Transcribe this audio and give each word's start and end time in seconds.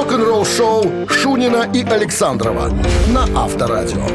Рок-н-ролл-шоу 0.00 1.06
Шунина 1.10 1.68
и 1.74 1.84
Александрова 1.84 2.72
на 3.08 3.24
Авторадио. 3.38 4.06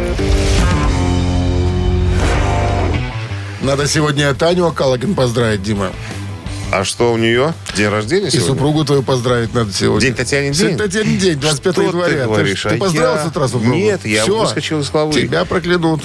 Надо 3.61 3.87
сегодня 3.87 4.33
Таню 4.33 4.65
Акалагин 4.65 5.13
поздравить, 5.13 5.61
Дима. 5.61 5.91
А 6.77 6.83
что 6.83 7.13
у 7.13 7.17
нее? 7.17 7.53
День 7.77 7.87
рождения 7.87 8.27
И 8.27 8.31
сегодня? 8.31 8.47
супругу 8.49 8.83
твою 8.83 9.01
поздравить 9.01 9.53
надо 9.53 9.71
сегодня. 9.71 10.07
День 10.07 10.13
Татьянин 10.15 10.51
день? 10.51 10.59
Сегодня 10.71 10.77
Татьянин 10.77 11.17
день, 11.17 11.39
25 11.39 11.73
Что 11.73 11.81
января. 11.83 12.13
ты 12.17 12.23
говоришь? 12.25 12.63
Ты, 12.63 12.69
ты 12.69 12.75
А 12.75 12.77
поздравил 12.79 13.15
я- 13.15 13.23
с 13.23 13.27
утра 13.27 13.47
супругу? 13.47 13.75
Нет, 13.75 14.05
я 14.05 14.23
Всё, 14.23 14.39
выскочил 14.41 14.81
из 14.81 14.89
головы. 14.89 15.13
Тебя 15.21 15.45
проклянут. 15.45 16.01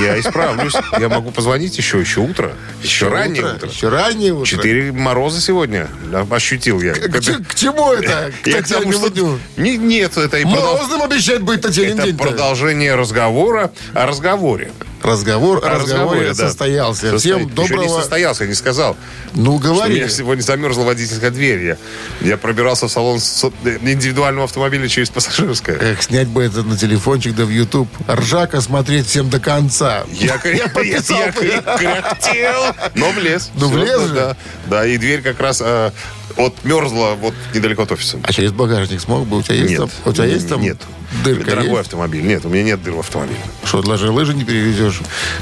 Я 0.00 0.18
исправлюсь. 0.18 0.72
Я 0.98 1.10
могу 1.10 1.30
позвонить 1.30 1.76
еще, 1.76 2.00
еще 2.00 2.20
утро. 2.20 2.52
Еще 2.82 3.08
раннее 3.08 3.44
утро. 3.54 3.68
Еще 3.68 3.88
раннее 3.90 4.32
утро. 4.32 4.46
Четыре 4.46 4.92
мороза 4.92 5.42
сегодня 5.42 5.88
ощутил 6.30 6.80
я. 6.80 6.94
К, 6.94 7.20
ч- 7.20 7.34
к 7.44 7.54
чему 7.54 7.92
это? 7.92 8.32
К 8.42 8.46
Я 8.46 8.62
к 8.62 8.68
тому, 8.68 8.92
Татьяне 8.92 9.12
что... 9.14 9.38
Не- 9.58 9.76
Нет, 9.76 10.16
это 10.16 10.38
и 10.38 10.44
продол- 10.44 10.72
Морозным 10.74 11.02
обещать 11.02 11.42
быть 11.42 11.60
Татьянин 11.60 11.98
это 11.98 12.06
день 12.06 12.16
продолжение 12.16 12.94
разговора 12.94 13.70
о 13.92 14.06
разговоре. 14.06 14.72
Разговор 15.02 15.64
о 15.64 15.68
разговоре 15.70 16.28
да. 16.28 16.34
состоялся. 16.34 17.10
Состоит. 17.10 17.20
Всем 17.20 17.38
Еще 17.38 17.46
не 17.48 17.54
доброго... 17.54 18.00
состоялся, 18.00 18.44
я 18.44 18.48
не 18.48 18.54
сказал. 18.54 18.96
Ну, 19.34 19.42
Что 19.42 19.50
у 19.52 19.58
говори. 19.58 19.94
меня 19.94 20.08
сегодня 20.08 20.42
замерзла 20.42 20.84
водительская 20.84 21.30
дверь. 21.30 21.64
Я, 21.64 21.76
я 22.20 22.36
пробирался 22.36 22.86
в 22.86 22.92
салон 22.92 23.18
индивидуального 23.18 24.44
автомобиля 24.44 24.88
через 24.88 25.10
пассажирское. 25.10 25.76
Эх, 25.78 26.02
снять 26.02 26.28
бы 26.28 26.42
это 26.42 26.62
на 26.62 26.76
телефончик 26.76 27.34
да 27.34 27.44
в 27.44 27.50
YouTube. 27.50 27.88
Ржака 28.08 28.60
смотреть 28.60 29.06
всем 29.06 29.28
до 29.28 29.40
конца. 29.40 30.04
Я, 30.12 30.40
я, 30.44 30.52
я 30.52 31.32
кряхтел, 31.32 32.74
но 32.94 33.10
влез. 33.10 33.50
Ну, 33.54 33.68
влез 33.68 34.00
же? 34.02 34.14
Да, 34.14 34.36
да, 34.66 34.86
и 34.86 34.98
дверь 34.98 35.22
как 35.22 35.40
раз 35.40 35.60
э, 35.64 35.90
вот 36.36 36.54
мерзла 36.64 37.14
вот 37.14 37.34
недалеко 37.54 37.82
от 37.82 37.92
офиса. 37.92 38.18
А 38.22 38.32
через 38.32 38.52
багажник 38.52 39.00
смог 39.00 39.26
бы? 39.26 39.38
У 39.38 39.42
тебя 39.42 39.56
есть 39.56 39.70
Нет. 39.70 39.78
там? 39.78 39.90
У 40.04 40.12
тебя 40.12 40.24
есть 40.24 40.48
там 40.48 40.60
Нет. 40.60 40.78
дырка? 41.24 41.50
Дорогой 41.50 41.70
есть? 41.70 41.80
автомобиль. 41.82 42.22
Нет, 42.22 42.44
у 42.44 42.48
меня 42.48 42.62
нет 42.64 42.82
дыр 42.82 42.94
в 42.94 43.00
автомобиле. 43.00 43.38
Что, 43.64 43.82
даже 43.82 44.10
лыжи 44.10 44.34
не 44.34 44.44
перевезешь? 44.44 45.00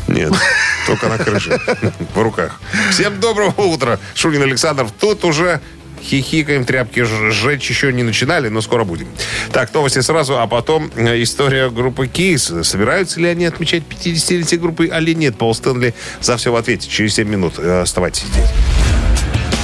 Нет, 0.09 0.33
только 0.87 1.09
на 1.09 1.19
крыше, 1.19 1.59
в 2.15 2.23
руках. 2.23 2.61
Всем 2.91 3.21
доброго 3.21 3.61
утра. 3.63 3.99
Шунин 4.15 4.43
Александр. 4.43 4.89
Тут 4.99 5.25
уже 5.25 5.61
хихикаем, 6.03 6.65
тряпки 6.65 7.05
сжечь 7.05 7.69
еще 7.69 7.93
не 7.93 8.03
начинали, 8.03 8.49
но 8.49 8.61
скоро 8.61 8.85
будем. 8.85 9.07
Так, 9.53 9.73
новости 9.75 10.01
сразу, 10.01 10.39
а 10.39 10.47
потом 10.47 10.91
э, 10.97 11.23
история 11.23 11.71
группы 11.71 12.07
Кейс. 12.07 12.51
Собираются 12.63 13.21
ли 13.21 13.29
они 13.29 13.45
отмечать 13.45 13.83
50-летие 13.89 14.59
группы, 14.59 14.87
или 14.87 15.15
нет? 15.15 15.37
Пол 15.37 15.55
Стэнли 15.55 15.95
за 16.21 16.37
все 16.37 16.53
в 16.53 16.57
ответе. 16.57 16.89
Через 16.89 17.15
7 17.15 17.29
минут. 17.29 17.55
Э, 17.59 17.83
Оставайтесь 17.83 18.25
здесь. 18.33 18.49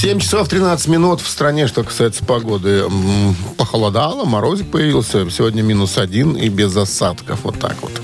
7 0.00 0.18
часов 0.18 0.48
13 0.48 0.88
минут 0.88 1.20
в 1.20 1.28
стране, 1.28 1.66
что 1.66 1.84
касается 1.84 2.24
погоды. 2.24 2.84
Похолодало, 3.58 4.24
морозик 4.24 4.70
появился. 4.70 5.28
Сегодня 5.28 5.60
минус 5.60 5.98
один 5.98 6.38
и 6.38 6.48
без 6.48 6.74
осадков. 6.74 7.40
Вот 7.42 7.58
так 7.58 7.76
вот. 7.82 8.00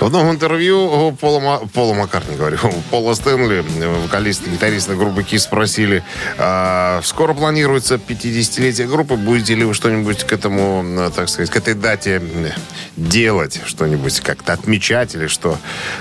В 0.00 0.10
новом 0.10 0.32
интервью 0.32 1.16
Пола, 1.18 1.62
Пола 1.72 1.94
Маккартни, 1.94 2.36
говорю, 2.36 2.58
Пола 2.90 3.14
Стэнли, 3.14 3.64
вокалиста 4.02 4.50
и 4.50 4.52
гитариста 4.52 4.94
группы 4.94 5.22
Кис, 5.22 5.44
спросили, 5.44 6.04
а, 6.36 7.00
скоро 7.04 7.32
планируется 7.32 7.94
50-летие 7.94 8.86
группы, 8.86 9.16
будете 9.16 9.54
ли 9.54 9.64
вы 9.64 9.72
что-нибудь 9.72 10.24
к 10.24 10.32
этому, 10.34 10.84
э, 10.84 11.10
так 11.16 11.30
сказать, 11.30 11.48
к 11.48 11.56
этой 11.56 11.72
дате 11.72 12.20
э, 12.22 12.50
делать, 12.98 13.62
что-нибудь 13.64 14.20
как-то 14.20 14.52
отмечать 14.52 15.14
или 15.14 15.26
что? 15.26 15.56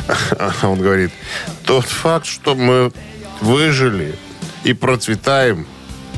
Он 0.63 0.81
говорит, 0.81 1.11
тот 1.63 1.85
факт, 1.85 2.25
что 2.25 2.55
мы 2.55 2.91
выжили 3.39 4.17
и 4.63 4.73
процветаем, 4.73 5.65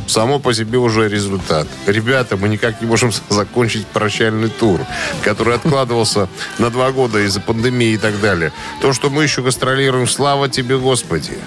само 0.08 0.40
по 0.40 0.54
себе 0.54 0.78
уже 0.78 1.08
результат. 1.08 1.68
Ребята, 1.88 2.38
мы 2.38 2.50
никак 2.50 2.82
не 2.82 2.88
можем 2.88 3.12
закончить 3.30 3.88
прощальный 3.88 4.50
тур, 4.50 4.82
который 5.24 5.56
откладывался 5.56 6.28
на 6.60 6.70
два 6.70 6.92
года 6.92 7.20
из-за 7.20 7.40
пандемии 7.40 7.94
и 7.94 7.98
так 7.98 8.20
далее. 8.20 8.52
То, 8.82 8.94
что 8.94 9.10
мы 9.10 9.24
еще 9.24 9.42
гастролируем, 9.42 10.08
слава 10.08 10.50
тебе, 10.50 10.78
Господи. 10.78 11.38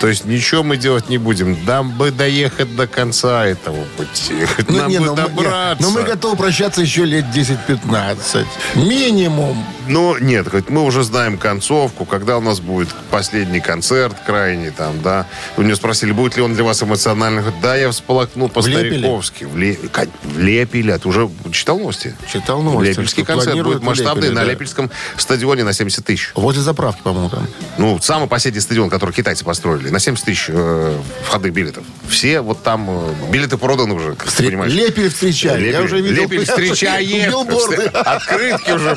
То 0.00 0.08
есть 0.08 0.24
ничего 0.24 0.62
мы 0.62 0.76
делать 0.76 1.08
не 1.08 1.18
будем. 1.18 1.56
Нам 1.66 1.90
бы 1.90 2.10
доехать 2.10 2.74
до 2.74 2.86
конца 2.86 3.46
этого 3.46 3.84
пути. 3.96 4.46
Нам 4.68 4.88
не, 4.88 4.98
бы 4.98 5.06
ну, 5.06 5.16
мы, 5.16 5.22
не, 5.22 5.28
добраться. 5.28 5.82
ну, 5.82 5.90
мы 5.90 6.02
готовы 6.02 6.36
прощаться 6.36 6.80
еще 6.80 7.04
лет 7.04 7.26
10-15. 7.34 8.46
Минимум. 8.76 9.64
Ну, 9.88 10.16
нет, 10.18 10.46
мы 10.68 10.82
уже 10.82 11.02
знаем 11.04 11.38
концовку, 11.38 12.04
когда 12.04 12.38
у 12.38 12.40
нас 12.40 12.60
будет 12.60 12.88
последний 13.10 13.60
концерт 13.60 14.16
крайний 14.26 14.70
там, 14.70 15.00
да. 15.02 15.26
У 15.56 15.62
него 15.62 15.76
спросили, 15.76 16.12
будет 16.12 16.36
ли 16.36 16.42
он 16.42 16.54
для 16.54 16.64
вас 16.64 16.82
эмоциональный. 16.82 17.42
Да, 17.62 17.76
я 17.76 17.90
всполокну 17.90 18.48
по-стариковски. 18.48 19.44
Вле- 19.44 19.88
Кать, 19.88 20.08
Влепили. 20.24 20.90
А 20.90 20.98
ты 20.98 21.08
уже 21.08 21.28
читал 21.52 21.78
новости? 21.78 22.14
Читал 22.32 22.62
новости, 22.62 22.90
Лепельский 22.90 23.24
концерт 23.24 23.62
будет 23.62 23.82
масштабный 23.82 24.28
Лепеле, 24.28 24.34
на 24.40 24.44
да. 24.44 24.52
Лепельском 24.52 24.90
стадионе 25.16 25.64
на 25.64 25.72
70 25.72 26.04
тысяч. 26.04 26.32
Возле 26.34 26.62
заправки, 26.62 27.00
по-моему, 27.02 27.30
там. 27.30 27.46
Ну, 27.78 27.98
самый 28.00 28.28
последний 28.28 28.60
стадион, 28.60 28.90
который 28.90 29.12
китайцы 29.12 29.44
построили, 29.44 29.90
на 29.90 29.98
70 30.00 30.24
тысяч 30.24 30.46
э, 30.48 30.98
входных 31.24 31.52
билетов. 31.52 31.84
Все 32.08 32.40
вот 32.40 32.62
там 32.62 32.86
э, 32.88 33.14
билеты 33.30 33.56
проданы 33.56 33.94
уже, 33.94 34.14
как 34.14 34.30
ты 34.30 34.42
Встре- 34.42 34.46
понимаешь. 34.46 34.72
Лепель 34.72 35.10
встречали. 35.10 35.66
Я 35.66 35.80
Лепель, 35.80 35.84
уже 35.84 36.00
видел 36.00 36.22
Лепель 36.22 36.44
встречает. 36.44 37.06
билборды. 37.30 37.82
Открытки 37.86 38.70
уже 38.72 38.96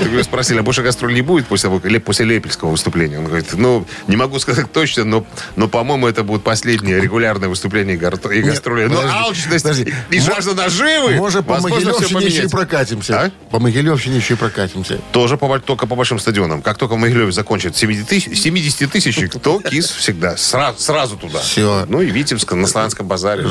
Ты 0.00 0.24
спросили, 0.24 0.58
а 0.58 0.62
больше 0.62 0.82
гастроль 0.82 1.14
не 1.14 1.22
будет 1.22 1.46
после, 1.46 1.70
после 2.00 2.24
Лепельского 2.24 2.70
выступления? 2.70 3.18
Он 3.18 3.26
говорит, 3.26 3.52
ну, 3.54 3.86
не 4.08 4.16
могу 4.16 4.38
сказать 4.38 4.72
точно, 4.72 5.04
но, 5.04 5.26
но 5.56 5.68
по-моему, 5.68 6.08
это 6.08 6.24
будет 6.24 6.42
последнее 6.42 7.00
регулярное 7.00 7.48
выступление 7.48 7.94
и 7.94 7.98
гастроли. 7.98 8.86
Ну, 8.86 8.96
подожди, 8.96 9.16
алчность 9.16 9.62
подожди. 9.62 9.94
и 10.10 10.20
жажда 10.20 10.54
наживы, 10.54 11.14
Может, 11.14 11.46
по 11.46 11.54
все 11.58 11.68
Могилевщине 11.68 12.26
еще 12.26 12.44
и 12.44 12.48
прокатимся. 12.48 13.22
А? 13.22 13.30
По 13.50 13.58
Могилевщине 13.60 14.16
еще 14.16 14.34
и 14.34 14.36
прокатимся. 14.36 14.98
Тоже 15.12 15.36
по, 15.36 15.58
только 15.60 15.86
по 15.86 15.94
большим 15.94 16.18
стадионам. 16.18 16.62
Как 16.62 16.78
только 16.78 16.94
в 16.94 16.98
Могилеве 16.98 17.32
закончит 17.32 17.76
70 17.76 18.08
тысяч, 18.08 18.40
70 18.40 18.90
тысяч, 18.90 19.30
то 19.42 19.60
КИС 19.60 19.90
всегда. 19.90 20.36
Сразу, 20.36 20.80
сразу 20.80 21.16
туда. 21.16 21.40
Всё. 21.40 21.86
Ну 21.88 22.00
и 22.00 22.06
Витебск, 22.06 22.52
на 22.52 22.66
Славянском 22.66 23.06
базаре. 23.06 23.44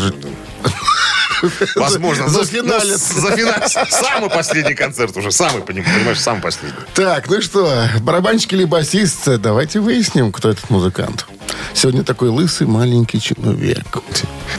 Возможно. 1.75 2.27
За- 2.29 2.39
Ну, 2.39 2.43
зафиналят. 2.43 3.01
ну, 3.15 3.21
зафиналят. 3.21 3.69
Самый 3.89 4.29
последний 4.29 4.73
концерт 4.73 5.15
уже. 5.17 5.31
Самый, 5.37 5.61
поним- 5.61 5.83
понимаешь, 5.83 6.19
самый 6.19 6.41
последний. 6.41 6.79
Так, 6.95 7.29
ну 7.29 7.39
что, 7.43 7.71
барабанщик 8.01 8.53
или 8.53 8.63
басист? 8.65 9.27
Давайте 9.39 9.79
выясним, 9.79 10.31
кто 10.31 10.49
этот 10.49 10.71
музыкант. 10.71 11.27
Сегодня 11.75 12.03
такой 12.03 12.29
лысый 12.29 12.65
маленький 12.65 13.21
человек. 13.21 13.85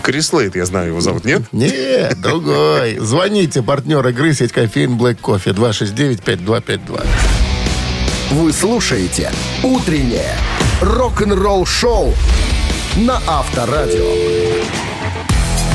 Крис 0.02 0.32
Лейт, 0.32 0.54
я 0.54 0.64
знаю, 0.66 0.90
его 0.90 1.00
зовут, 1.00 1.24
нет? 1.24 1.42
Нет, 1.50 2.20
другой. 2.20 2.96
Звоните, 3.00 3.60
партнер 3.60 4.06
игры 4.06 4.32
сеть 4.34 4.52
кофеин 4.52 4.96
Black 4.96 5.18
Coffee 5.20 5.52
269-5252. 5.52 7.04
Вы 8.30 8.52
слушаете 8.52 9.32
«Утреннее 9.64 10.36
рок-н-ролл-шоу» 10.80 12.14
на 12.98 13.20
Авторадио. 13.26 14.06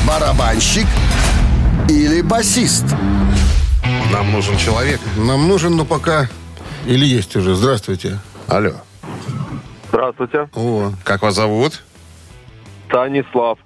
Барабанщик 0.06 0.86
или 1.90 2.22
басист? 2.22 2.84
Нам 4.12 4.32
нужен 4.32 4.56
человек. 4.56 5.00
Нам 5.16 5.48
нужен, 5.48 5.76
но 5.76 5.84
пока... 5.84 6.28
Или 6.86 7.06
есть 7.06 7.34
уже. 7.36 7.54
Здравствуйте. 7.54 8.18
Алло. 8.46 8.72
Здравствуйте. 9.88 10.48
О, 10.54 10.92
Как 11.02 11.22
вас 11.22 11.34
зовут? 11.34 11.82
Станислав. 12.88 13.58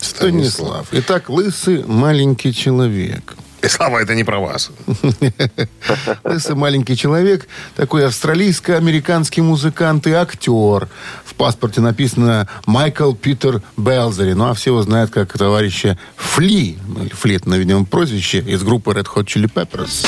Станислав. 0.00 0.86
Итак, 0.92 1.28
лысый 1.28 1.84
маленький 1.86 2.54
человек. 2.54 3.36
И 3.62 3.68
слава, 3.68 3.98
это 4.02 4.14
не 4.16 4.24
про 4.24 4.40
вас. 4.40 4.72
Лысый 6.24 6.56
маленький 6.56 6.96
человек, 6.96 7.46
такой 7.76 8.06
австралийско-американский 8.06 9.40
музыкант 9.40 10.06
и 10.08 10.12
актер. 10.12 10.88
В 11.32 11.34
паспорте 11.34 11.80
написано 11.80 12.46
Майкл 12.66 13.12
Питер 13.14 13.62
Белзери. 13.78 14.34
Ну, 14.34 14.50
а 14.50 14.54
все 14.54 14.70
его 14.70 14.82
знают 14.82 15.10
как 15.10 15.32
товарища 15.36 15.98
Фли. 16.16 16.78
Ну, 16.86 17.08
Фли, 17.10 17.36
это, 17.36 17.50
видимо, 17.50 17.84
прозвище 17.86 18.38
из 18.40 18.62
группы 18.62 18.92
Red 18.92 19.06
Hot 19.14 19.24
Chili 19.24 19.50
Peppers. 19.52 20.06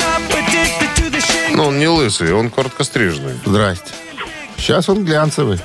Ну, 1.51 1.65
он 1.65 1.79
не 1.79 1.87
лысый, 1.87 2.31
он 2.31 2.49
короткострижный. 2.51 3.33
Здрасте. 3.43 3.91
Сейчас 4.57 4.87
он 4.87 5.03
глянцевый, 5.03 5.59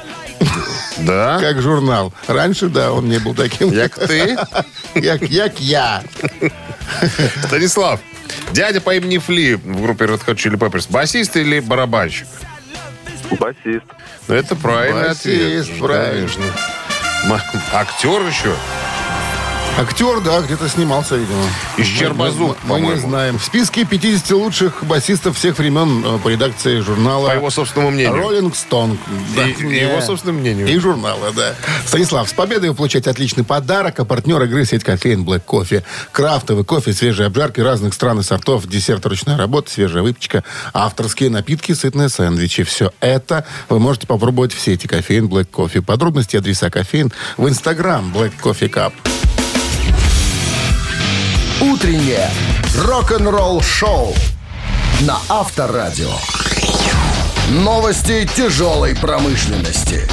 Да? 1.00 1.38
как 1.40 1.60
журнал. 1.60 2.12
Раньше, 2.26 2.68
да, 2.68 2.92
он 2.92 3.08
не 3.08 3.18
был 3.18 3.34
таким. 3.34 3.70
Як 3.70 3.98
ты? 3.98 4.38
Як, 4.94 5.22
як 5.30 5.60
я. 5.60 6.02
Станислав, 7.46 8.00
дядя 8.52 8.80
по 8.80 8.94
имени 8.94 9.18
Фли 9.18 9.54
в 9.56 9.82
группе 9.82 10.06
Red 10.06 10.24
Hot 10.26 10.34
Chili 10.36 10.56
Peppers. 10.56 10.86
Басист 10.90 11.36
или 11.36 11.60
барабанщик? 11.60 12.26
Басист. 13.38 13.84
Ну, 14.28 14.34
это 14.34 14.56
правильный 14.56 15.08
Басист, 15.08 15.70
ответ. 15.70 15.78
правильно. 15.80 16.14
Конечно. 16.28 16.44
М- 17.24 17.40
Актер 17.72 18.26
еще? 18.26 18.54
Актер, 19.80 20.20
да, 20.20 20.42
где-то 20.42 20.68
снимался, 20.68 21.16
видимо. 21.16 21.42
Из 21.78 21.86
Щербазу, 21.86 22.54
Мы, 22.64 22.80
мы 22.80 22.86
не 22.86 22.96
знаем. 22.96 23.38
В 23.38 23.44
списке 23.44 23.86
50 23.86 24.30
лучших 24.32 24.84
басистов 24.84 25.38
всех 25.38 25.56
времен 25.58 26.04
э, 26.04 26.18
по 26.18 26.28
редакции 26.28 26.80
журнала 26.80 27.28
По 27.30 27.32
его 27.36 27.48
собственному 27.48 27.90
мнению. 27.90 28.14
Роллинг 28.14 28.54
Стоун. 28.56 28.98
И- 29.38 29.62
и 29.64 29.80
его 29.80 30.02
собственному 30.02 30.40
мнению. 30.40 30.68
И 30.68 30.78
журнала, 30.78 31.32
да. 31.34 31.54
Станислав, 31.86 32.28
с 32.28 32.34
победой 32.34 32.68
вы 32.68 32.74
получаете 32.74 33.08
отличный 33.08 33.42
подарок, 33.42 33.98
а 34.00 34.04
партнер 34.04 34.42
игры 34.42 34.66
сеть 34.66 34.84
кофеин 34.84 35.24
Black 35.24 35.40
Кофе. 35.46 35.82
Крафтовый 36.12 36.64
кофе, 36.66 36.92
свежие 36.92 37.28
обжарки 37.28 37.60
разных 37.60 37.94
стран 37.94 38.20
и 38.20 38.22
сортов, 38.22 38.66
десерт 38.66 39.06
ручная 39.06 39.38
работа, 39.38 39.70
свежая 39.70 40.02
выпечка, 40.02 40.44
авторские 40.74 41.30
напитки, 41.30 41.72
сытные 41.72 42.10
сэндвичи. 42.10 42.64
Все 42.64 42.92
это 43.00 43.46
вы 43.70 43.78
можете 43.78 44.06
попробовать 44.06 44.52
в 44.52 44.60
сети 44.60 44.86
кофеин 44.86 45.24
Black 45.24 45.46
Кофе. 45.46 45.80
Подробности 45.80 46.36
адреса 46.36 46.68
кофеин 46.68 47.10
в 47.38 47.48
инстаграм 47.48 48.12
Black 48.14 48.32
Coffee 48.42 48.68
Cup. 48.70 48.92
Утреннее 51.60 52.30
рок-н-ролл-шоу 52.74 54.14
на 55.02 55.18
Авторадио. 55.28 56.10
Новости 57.50 58.26
тяжелой 58.34 58.96
промышленности. 58.96 60.08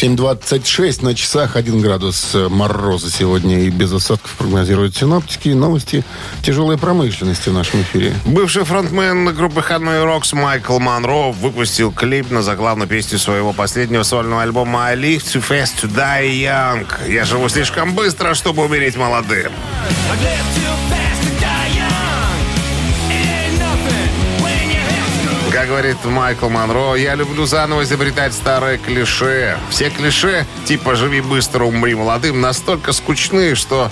7.26 0.00 1.04
на 1.04 1.14
часах, 1.14 1.56
1 1.56 1.82
градус 1.82 2.34
мороза 2.48 3.10
сегодня 3.10 3.64
и 3.64 3.68
без 3.68 3.92
осадков 3.92 4.32
прогнозируют 4.38 4.96
синоптики. 4.96 5.50
Новости 5.50 6.04
тяжелой 6.42 6.78
промышленности 6.78 7.50
в 7.50 7.52
нашем 7.52 7.82
эфире. 7.82 8.14
Бывший 8.24 8.64
фронтмен 8.64 9.26
группы 9.34 9.60
Hanoi 9.60 10.06
Rocks 10.06 10.34
Майкл 10.34 10.78
Монро 10.78 11.32
выпустил 11.32 11.92
клип 11.92 12.30
на 12.30 12.42
заглавную 12.42 12.88
песню 12.88 13.18
своего 13.18 13.52
последнего 13.52 14.02
сольного 14.02 14.40
альбома 14.40 14.86
I 14.86 14.96
Live 14.96 15.18
Too 15.18 15.44
Fast 15.46 15.82
to 15.82 15.94
Die 15.94 16.30
Young. 16.30 16.86
Я 17.06 17.26
живу 17.26 17.50
слишком 17.50 17.94
быстро, 17.94 18.32
чтобы 18.32 18.64
умереть 18.64 18.96
молодым. 18.96 19.52
Как 20.08 20.99
говорит 25.70 26.04
Майкл 26.04 26.48
Монро, 26.48 26.96
я 26.96 27.14
люблю 27.14 27.46
заново 27.46 27.84
изобретать 27.84 28.32
старые 28.32 28.76
клише. 28.76 29.56
Все 29.70 29.88
клише, 29.88 30.44
типа 30.64 30.96
«живи 30.96 31.20
быстро, 31.20 31.62
умри 31.62 31.94
молодым», 31.94 32.40
настолько 32.40 32.92
скучны, 32.92 33.54
что 33.54 33.88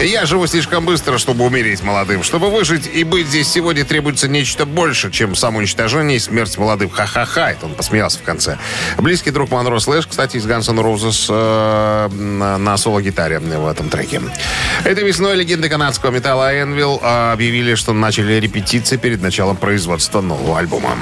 я 0.00 0.24
живу 0.24 0.46
слишком 0.46 0.84
быстро, 0.84 1.18
чтобы 1.18 1.44
умереть 1.44 1.82
молодым. 1.82 2.22
Чтобы 2.22 2.48
выжить 2.48 2.88
и 2.92 3.02
быть 3.02 3.26
здесь 3.26 3.48
сегодня 3.48 3.84
требуется 3.84 4.28
нечто 4.28 4.66
больше, 4.66 5.10
чем 5.10 5.34
самоуничтожение 5.34 6.18
и 6.18 6.20
смерть 6.20 6.56
молодым. 6.58 6.90
Ха-ха-ха, 6.90 7.50
это 7.50 7.66
он 7.66 7.74
посмеялся 7.74 8.20
в 8.20 8.22
конце. 8.22 8.56
Близкий 8.98 9.32
друг 9.32 9.50
Монро 9.50 9.80
Слэш, 9.80 10.06
кстати, 10.06 10.36
из 10.36 10.46
Guns 10.46 10.70
N' 10.70 10.78
Roses 10.78 11.26
э, 11.28 12.08
на, 12.14 12.56
на 12.56 12.76
соло-гитаре 12.76 13.40
в 13.40 13.66
этом 13.66 13.88
треке. 13.88 14.22
Этой 14.84 15.02
весной 15.02 15.34
легенды 15.34 15.68
канадского 15.68 16.12
металла 16.12 16.62
Энвилл 16.62 17.00
объявили, 17.02 17.74
что 17.74 17.92
начали 17.92 18.34
репетиции 18.34 18.96
перед 18.96 19.20
началом 19.22 19.56
производства 19.56 20.20
нового 20.20 20.60
альбома. 20.60 20.96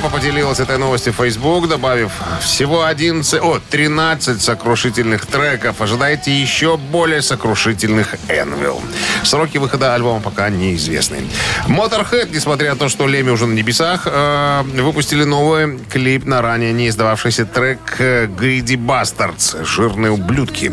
Группа 0.00 0.16
поделилась 0.16 0.58
этой 0.60 0.78
новостью 0.78 1.12
в 1.12 1.16
Facebook, 1.16 1.68
добавив 1.68 2.10
всего 2.40 2.84
11, 2.84 3.42
о, 3.42 3.60
13 3.70 4.40
сокрушительных 4.40 5.26
треков. 5.26 5.82
Ожидайте 5.82 6.32
еще 6.32 6.78
более 6.78 7.20
сокрушительных 7.20 8.14
Энвилл. 8.28 8.80
Сроки 9.24 9.58
выхода 9.58 9.94
альбома 9.94 10.20
пока 10.20 10.48
неизвестны. 10.48 11.18
Motorhead, 11.66 12.30
несмотря 12.32 12.70
на 12.70 12.76
то, 12.76 12.88
что 12.88 13.06
Леми 13.06 13.28
уже 13.28 13.46
на 13.46 13.52
небесах, 13.52 14.04
э, 14.06 14.62
выпустили 14.62 15.24
новый 15.24 15.78
клип 15.92 16.24
на 16.24 16.40
ранее 16.40 16.72
не 16.72 16.88
издававшийся 16.88 17.44
трек 17.44 18.00
Greedy 18.00 18.78
Bastards 18.78 19.66
«Жирные 19.66 20.12
ублюдки». 20.12 20.72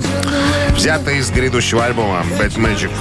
Взятый 0.69 1.17
из 1.17 1.29
грядущего 1.31 1.83
альбома 1.83 2.23
Bad 2.39 2.55
Magic. 2.55 2.91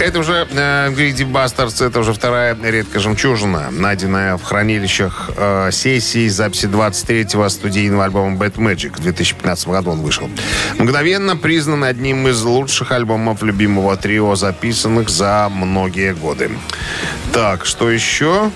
Это 0.00 0.20
уже 0.20 0.46
э, 0.48 0.90
Greedy 0.90 1.28
Bastards, 1.30 1.84
это 1.84 1.98
уже 1.98 2.12
вторая 2.12 2.56
редкая 2.62 3.02
жемчужина, 3.02 3.70
найденная 3.72 4.36
в 4.36 4.44
хранилищах 4.44 5.30
э, 5.36 5.70
сессии 5.72 6.28
записи 6.28 6.66
23-го 6.66 7.48
студийного 7.48 8.04
альбома 8.04 8.36
Bad 8.36 8.54
Magic. 8.54 8.96
В 8.96 9.00
2015 9.00 9.68
году 9.68 9.90
он 9.90 10.02
вышел. 10.02 10.30
Мгновенно 10.78 11.36
признан 11.36 11.82
одним 11.82 12.28
из 12.28 12.40
лучших 12.42 12.92
альбомов 12.92 13.42
любимого 13.42 13.96
трио, 13.96 14.36
записанных 14.36 15.08
за 15.08 15.48
многие 15.50 16.14
годы. 16.14 16.52
Так, 17.32 17.66
что 17.66 17.90
еще? 17.90 18.52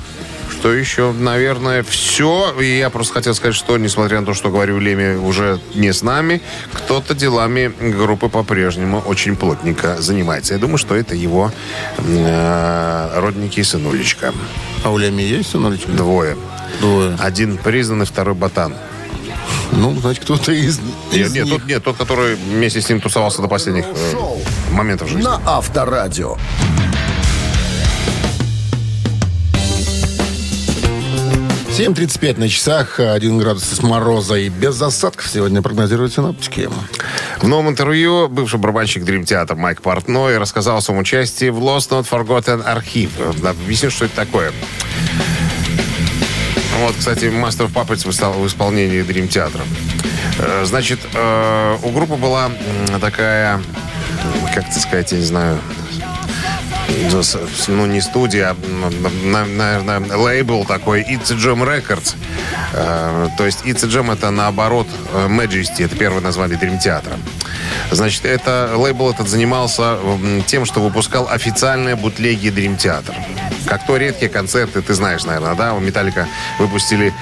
Что 0.63 0.73
еще? 0.75 1.11
Наверное, 1.11 1.83
все. 1.83 2.55
И 2.61 2.79
я 2.79 2.89
просто 2.89 3.15
хотел 3.15 3.35
сказать, 3.35 3.57
что, 3.57 3.77
несмотря 3.79 4.21
на 4.21 4.27
то, 4.27 4.33
что 4.33 4.49
говорю, 4.49 4.79
Леми 4.79 5.17
уже 5.17 5.59
не 5.75 5.93
с 5.93 6.03
нами, 6.03 6.41
кто-то 6.73 7.17
делами 7.17 7.73
группы 7.81 8.29
по-прежнему 8.29 9.01
очень 9.01 9.35
плотненько 9.35 10.01
занимается. 10.01 10.55
Я 10.55 10.61
думаю, 10.61 10.79
что 10.79 10.95
это 10.95 11.17
его 11.17 11.51
э, 11.99 13.11
родники 13.21 13.61
и 13.61 13.65
сынулечка. 13.65 14.33
А 14.85 14.91
у 14.91 14.99
Леми 14.99 15.23
есть 15.23 15.51
сыновичка? 15.51 15.91
Двое. 15.91 16.37
Двое. 16.79 17.17
Один 17.19 17.57
признанный, 17.59 18.07
второй 18.07 18.37
ботан. 18.37 18.73
Ну, 19.73 19.99
значит, 20.01 20.23
кто-то 20.23 20.53
из, 20.53 20.79
Нет, 21.11 21.27
из 21.27 21.33
нет, 21.33 21.45
них. 21.47 21.55
тот, 21.55 21.65
нет, 21.67 21.83
тот, 21.83 21.97
который 21.97 22.37
вместе 22.37 22.81
с 22.81 22.89
ним 22.89 23.01
тусовался 23.01 23.43
до 23.43 23.49
последних 23.49 23.87
э, 23.87 24.15
моментов 24.71 25.09
жизни. 25.09 25.25
На 25.25 25.41
Авторадио. 25.45 26.37
7.35 31.73 32.39
на 32.39 32.49
часах, 32.51 33.01
1 33.01 33.39
градус 33.39 33.65
с 33.65 33.83
мороза 33.83 34.35
и 34.35 34.51
без 34.51 34.81
осадков 34.83 35.27
сегодня 35.27 35.63
прогнозируют 35.63 36.13
синоптики. 36.13 36.69
В 37.41 37.49
новом 37.49 37.71
интервью 37.71 38.29
бывший 38.29 38.59
барабанщик 38.59 39.05
Dream 39.05 39.23
Theater 39.23 39.55
Майк 39.57 39.81
Портной 39.81 40.37
рассказал 40.37 40.77
о 40.77 40.81
своем 40.83 41.01
участии 41.01 41.49
в 41.49 41.59
Lost 41.59 41.89
Not 41.89 42.07
Forgotten 42.09 42.63
архив. 42.63 43.11
Объясню, 43.43 43.91
что 43.91 44.05
это 44.05 44.15
такое. 44.15 44.53
Вот, 46.81 46.95
кстати, 46.99 47.25
Master 47.25 47.71
of 47.71 47.73
Puppets 47.73 48.07
в 48.07 48.47
исполнении 48.47 49.03
Dream 49.03 49.29
Theater. 49.29 49.63
Э, 50.41 50.65
Значит, 50.67 50.99
э, 51.15 51.77
у 51.83 51.89
группы 51.91 52.17
была 52.17 52.51
такая, 53.01 53.63
как 54.55 54.69
это 54.69 54.79
сказать, 54.79 55.11
я 55.13 55.19
не 55.19 55.25
знаю, 55.25 55.59
ну, 57.11 57.23
ну, 57.69 57.87
не 57.87 58.01
студия, 58.01 58.51
а, 58.51 58.91
на- 59.25 59.45
наверное, 59.47 60.17
лейбл 60.17 60.65
такой 60.65 61.03
It's 61.03 61.31
Jam 61.37 61.63
Records. 61.65 62.15
Э, 62.75 63.29
То 63.37 63.45
есть 63.47 63.63
It's 63.65 63.83
Jam 63.89 64.13
это 64.13 64.31
наоборот 64.31 64.87
э, 65.13 65.27
Majesty, 65.29 65.85
это 65.85 65.97
первое 65.97 66.21
название 66.21 66.59
Theater. 66.79 67.15
Значит, 67.91 68.25
это 68.25 68.73
лейбл 68.77 69.11
этот 69.11 69.29
занимался 69.29 69.99
тем, 70.47 70.65
что 70.65 70.81
выпускал 70.81 71.29
официальные 71.29 71.97
бутлеги 71.97 72.49
Dream 72.49 72.77
Theater. 72.79 73.15
Как 73.67 73.87
то 73.87 73.97
редкие 73.97 74.31
концерты, 74.31 74.83
ты 74.83 74.95
знаешь, 74.95 75.25
наверное, 75.25 75.55
да? 75.55 75.75
У 75.75 75.81
Металлика 75.81 76.27
выпустили, 76.59 77.13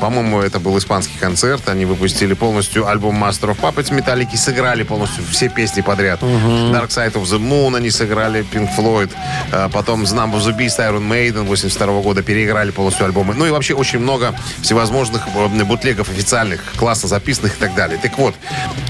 по-моему, 0.00 0.40
это 0.40 0.60
был 0.60 0.76
испанский 0.78 1.18
концерт. 1.18 1.68
Они 1.68 1.84
выпустили 1.84 2.34
полностью 2.34 2.88
альбом 2.88 3.22
Master 3.22 3.54
of 3.54 3.60
Puppets. 3.60 3.92
Металлики 3.92 4.36
сыграли 4.36 4.82
полностью 4.82 5.24
все 5.30 5.48
песни 5.48 5.80
подряд. 5.80 6.22
Dark 6.22 6.88
Side 6.88 7.12
of 7.14 7.24
the 7.24 7.38
Moon 7.38 7.76
они 7.76 7.90
сыграли, 7.90 8.44
Pink 8.52 8.70
Floyd. 8.76 9.10
А 9.52 9.68
Потом 9.68 10.04
Number 10.16 10.38
of 10.38 10.46
the 10.46 10.56
Beast, 10.56 10.78
Iron 10.78 11.06
Maiden 11.08 11.44
82 11.44 12.00
года 12.00 12.22
переиграли 12.22 12.70
полностью 12.70 13.04
альбомы. 13.06 13.34
Ну 13.34 13.46
и 13.46 13.50
вообще 13.50 13.74
очень 13.74 13.98
много 13.98 14.34
всевозможных 14.62 15.28
э, 15.34 15.64
бутлегов 15.64 16.08
официальных, 16.08 16.62
классно 16.76 17.08
записанных 17.08 17.56
и 17.56 17.58
так 17.58 17.74
далее. 17.74 17.98
Так 18.00 18.16
вот, 18.18 18.34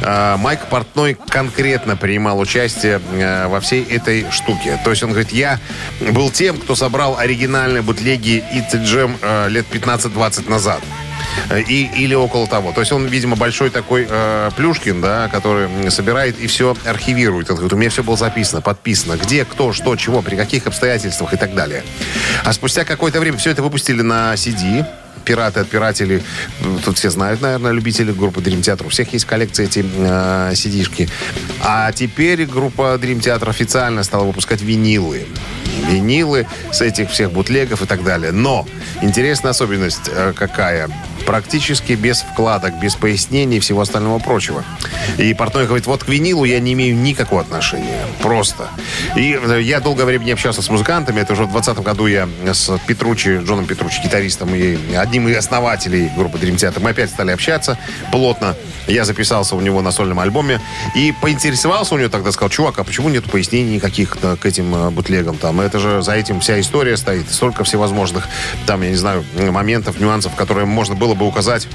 э, 0.02 0.36
Майк 0.36 0.60
Портной 0.66 1.16
конкретно 1.28 1.96
принимал 1.96 2.38
участие 2.38 3.00
э, 3.12 3.48
во 3.48 3.60
всей 3.60 3.84
этой 3.84 4.30
штуке. 4.30 4.78
То 4.84 4.90
есть 4.90 5.02
он 5.02 5.10
говорит, 5.10 5.32
я 5.32 5.58
был 6.00 6.30
тем, 6.30 6.58
кто 6.58 6.74
собрал 6.74 6.95
оригинальные 7.02 7.82
бутлеги 7.82 8.42
a 8.52 8.76
Jam 8.76 9.16
э, 9.20 9.48
лет 9.48 9.66
15-20 9.70 10.50
назад. 10.50 10.80
Э, 11.50 11.60
И, 11.60 11.88
или 11.96 12.14
около 12.14 12.46
того. 12.46 12.72
То 12.72 12.80
есть 12.80 12.92
он, 12.92 13.06
видимо, 13.06 13.36
большой 13.36 13.70
такой 13.70 14.06
э, 14.08 14.50
Плюшкин, 14.56 15.00
да, 15.00 15.28
который 15.28 15.90
собирает 15.90 16.38
и 16.38 16.46
все 16.46 16.76
архивирует. 16.84 17.50
Он 17.50 17.56
говорит, 17.56 17.72
у 17.72 17.76
меня 17.76 17.90
все 17.90 18.02
было 18.02 18.16
записано, 18.16 18.60
подписано. 18.60 19.16
Где, 19.16 19.44
кто, 19.44 19.72
что, 19.72 19.96
чего, 19.96 20.22
при 20.22 20.36
каких 20.36 20.66
обстоятельствах 20.66 21.34
и 21.34 21.36
так 21.36 21.54
далее. 21.54 21.82
А 22.44 22.52
спустя 22.52 22.84
какое-то 22.84 23.20
время 23.20 23.38
все 23.38 23.50
это 23.50 23.62
выпустили 23.62 24.02
на 24.02 24.34
CD. 24.34 24.84
Пираты, 25.26 25.60
отпиратели. 25.60 26.22
Тут 26.84 26.96
все 26.96 27.10
знают, 27.10 27.42
наверное, 27.42 27.72
любители 27.72 28.12
группы 28.12 28.40
Dream 28.40 28.60
Theater. 28.60 28.86
У 28.86 28.88
всех 28.88 29.12
есть 29.12 29.24
коллекция 29.24 29.66
эти 29.66 29.84
э, 29.84 30.52
CD-шки. 30.52 31.08
А 31.60 31.90
теперь 31.92 32.46
группа 32.46 32.96
Dream 33.02 33.20
Theater 33.20 33.50
официально 33.50 34.04
стала 34.04 34.24
выпускать 34.24 34.62
винилы 34.62 35.26
винилы 35.90 36.46
с 36.72 36.80
этих 36.80 37.10
всех 37.10 37.32
бутлегов 37.32 37.82
и 37.82 37.86
так 37.86 38.02
далее. 38.02 38.32
Но 38.32 38.66
интересная 39.02 39.50
особенность 39.50 40.08
э, 40.08 40.32
какая? 40.34 40.88
Практически 41.26 41.94
без 41.94 42.22
вкладок, 42.22 42.78
без 42.80 42.94
пояснений 42.94 43.56
и 43.56 43.60
всего 43.60 43.80
остального 43.80 44.18
прочего. 44.18 44.64
И 45.18 45.34
портной 45.34 45.66
говорит, 45.66 45.86
вот 45.86 46.04
к 46.04 46.08
винилу 46.08 46.44
я 46.44 46.60
не 46.60 46.72
имею 46.74 46.96
никакого 46.96 47.40
отношения. 47.40 48.00
Просто. 48.22 48.68
И 49.16 49.38
э, 49.40 49.60
я 49.62 49.80
долгое 49.80 50.04
время 50.04 50.24
не 50.24 50.32
общался 50.32 50.62
с 50.62 50.68
музыкантами. 50.68 51.20
Это 51.20 51.32
уже 51.32 51.44
в 51.44 51.52
2020 51.52 51.84
году 51.84 52.06
я 52.06 52.28
с 52.52 52.78
Петручи, 52.86 53.40
Джоном 53.42 53.66
Петручи, 53.66 54.00
гитаристом 54.02 54.54
и 54.54 54.78
одним 54.94 55.28
из 55.28 55.36
основателей 55.36 56.10
группы 56.16 56.38
Dream 56.38 56.56
Theater, 56.56 56.80
мы 56.80 56.90
опять 56.90 57.10
стали 57.10 57.32
общаться 57.32 57.78
плотно. 58.12 58.54
Я 58.86 59.04
записался 59.04 59.56
у 59.56 59.60
него 59.60 59.82
на 59.82 59.90
сольном 59.90 60.20
альбоме 60.20 60.60
и 60.94 61.12
поинтересовался 61.20 61.94
у 61.94 61.98
него 61.98 62.08
тогда, 62.08 62.30
сказал, 62.30 62.50
чувак, 62.50 62.78
а 62.78 62.84
почему 62.84 63.08
нет 63.08 63.24
пояснений 63.24 63.74
никаких 63.74 64.16
к 64.18 64.46
этим 64.46 64.74
э, 64.74 64.90
бутлегам? 64.90 65.38
Там, 65.38 65.60
это 65.60 65.80
же 65.80 66.02
за 66.02 66.12
этим 66.12 66.40
вся 66.40 66.60
история 66.60 66.96
стоит, 66.96 67.30
столько 67.32 67.64
всевозможных, 67.64 68.28
там, 68.66 68.82
я 68.82 68.90
не 68.90 68.96
знаю, 68.96 69.24
моментов, 69.34 69.98
нюансов, 69.98 70.34
которые 70.36 70.66
можно 70.66 70.94
было 70.94 71.15
бы 71.16 71.26
указать 71.26 71.68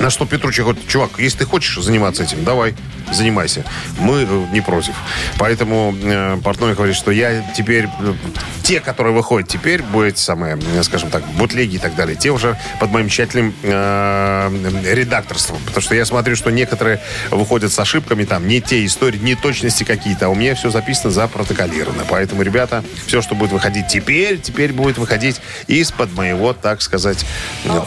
на 0.00 0.10
что 0.10 0.26
Петручи 0.26 0.62
говорит, 0.62 0.86
чувак, 0.88 1.10
если 1.18 1.38
ты 1.38 1.44
хочешь 1.44 1.82
заниматься 1.82 2.22
этим, 2.22 2.44
давай, 2.44 2.74
занимайся. 3.12 3.64
Мы 3.98 4.26
э, 4.28 4.46
не 4.52 4.60
против. 4.60 4.94
Поэтому 5.38 5.94
э, 6.02 6.38
портной 6.42 6.74
говорит, 6.74 6.96
что 6.96 7.10
я 7.10 7.42
теперь... 7.56 7.88
Э, 8.00 8.14
те, 8.62 8.80
которые 8.80 9.14
выходят 9.14 9.48
теперь, 9.48 9.80
будут 9.80 10.18
самые, 10.18 10.58
э, 10.74 10.82
скажем 10.82 11.08
так, 11.10 11.24
бутлеги 11.38 11.76
и 11.76 11.78
так 11.78 11.94
далее, 11.94 12.16
те 12.16 12.30
уже 12.30 12.58
под 12.80 12.90
моим 12.90 13.08
тщательным 13.08 13.54
э, 13.62 14.92
редакторством. 14.92 15.58
Потому 15.66 15.82
что 15.82 15.94
я 15.94 16.04
смотрю, 16.04 16.34
что 16.34 16.50
некоторые 16.50 17.00
выходят 17.30 17.72
с 17.72 17.78
ошибками, 17.78 18.24
там, 18.24 18.48
не 18.48 18.60
те 18.60 18.84
истории, 18.84 19.18
не 19.18 19.36
точности 19.36 19.84
какие-то, 19.84 20.26
а 20.26 20.28
у 20.30 20.34
меня 20.34 20.56
все 20.56 20.70
записано 20.70 21.12
запротоколировано. 21.12 22.04
Поэтому, 22.08 22.42
ребята, 22.42 22.82
все, 23.06 23.22
что 23.22 23.36
будет 23.36 23.52
выходить 23.52 23.86
теперь, 23.86 24.40
теперь 24.40 24.72
будет 24.72 24.98
выходить 24.98 25.40
из-под 25.68 26.12
моего, 26.14 26.52
так 26.52 26.82
сказать, 26.82 27.24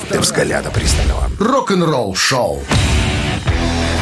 взгляда 0.10 0.72
пристального. 0.72 1.30
Рок-н-ролл 1.40 1.99
шоу. 2.16 2.60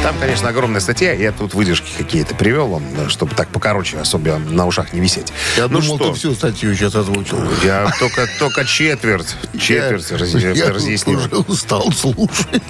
Там, 0.03 0.15
конечно, 0.19 0.49
огромная 0.49 0.79
статья. 0.79 1.11
Я 1.13 1.31
тут 1.31 1.53
выдержки 1.53 1.89
какие-то 1.97 2.33
привел 2.35 2.67
вам, 2.67 2.83
чтобы 3.09 3.35
так 3.35 3.49
покороче, 3.49 3.97
особо 3.99 4.37
на 4.37 4.65
ушах 4.65 4.93
не 4.93 5.01
висеть. 5.01 5.33
Я 5.57 5.63
ну 5.67 5.81
думал, 5.81 5.97
что? 5.97 6.11
ты 6.11 6.17
всю 6.17 6.33
статью 6.33 6.73
сейчас 6.75 6.95
озвучил. 6.95 7.39
Я 7.63 7.89
только, 7.99 8.27
только 8.39 8.63
четверть, 8.65 9.35
четверть 9.59 10.09
раз- 10.11 10.33
я 10.33 10.71
разъяснил. 10.71 11.17
уже 11.19 11.29
устал 11.29 11.91
слушать. 11.91 12.61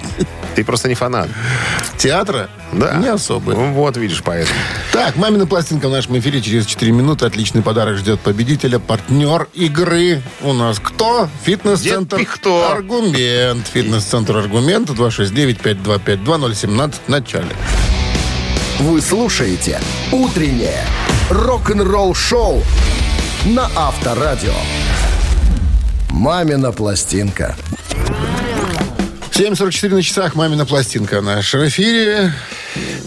Ты 0.54 0.64
просто 0.64 0.88
не 0.88 0.94
фанат. 0.94 1.28
Театра? 1.98 2.48
Да. 2.72 2.94
Не 2.94 3.08
особо. 3.08 3.52
Ну, 3.52 3.72
вот, 3.72 3.96
видишь, 3.96 4.22
поэтому. 4.24 4.58
Так, 4.92 5.14
«Мамина 5.16 5.46
пластинка» 5.46 5.88
в 5.88 5.92
нашем 5.92 6.18
эфире 6.18 6.40
через 6.42 6.66
4 6.66 6.90
минуты. 6.90 7.24
Отличный 7.26 7.62
подарок 7.62 7.96
ждет 7.98 8.18
победителя. 8.20 8.78
Партнер 8.80 9.46
игры 9.54 10.20
у 10.42 10.52
нас 10.52 10.80
кто? 10.80 11.28
Фитнес-центр. 11.44 12.18
«Аргумент». 12.72 13.66
Фитнес-центр 13.68 14.36
«Аргумент» 14.36 14.90
269-5252-017 14.90 16.94
в 17.06 17.08
начале. 17.18 17.56
Вы 18.78 19.00
слушаете 19.00 19.80
«Утреннее 20.12 20.84
рок-н-ролл-шоу» 21.30 22.62
на 23.46 23.68
Авторадио. 23.74 24.54
«Мамина 26.10 26.70
пластинка». 26.70 27.56
7.44 29.32 29.94
на 29.94 30.02
часах 30.02 30.34
«Мамина 30.36 30.64
пластинка» 30.64 31.20
в 31.20 31.24
нашем 31.24 31.66
эфире. 31.66 32.32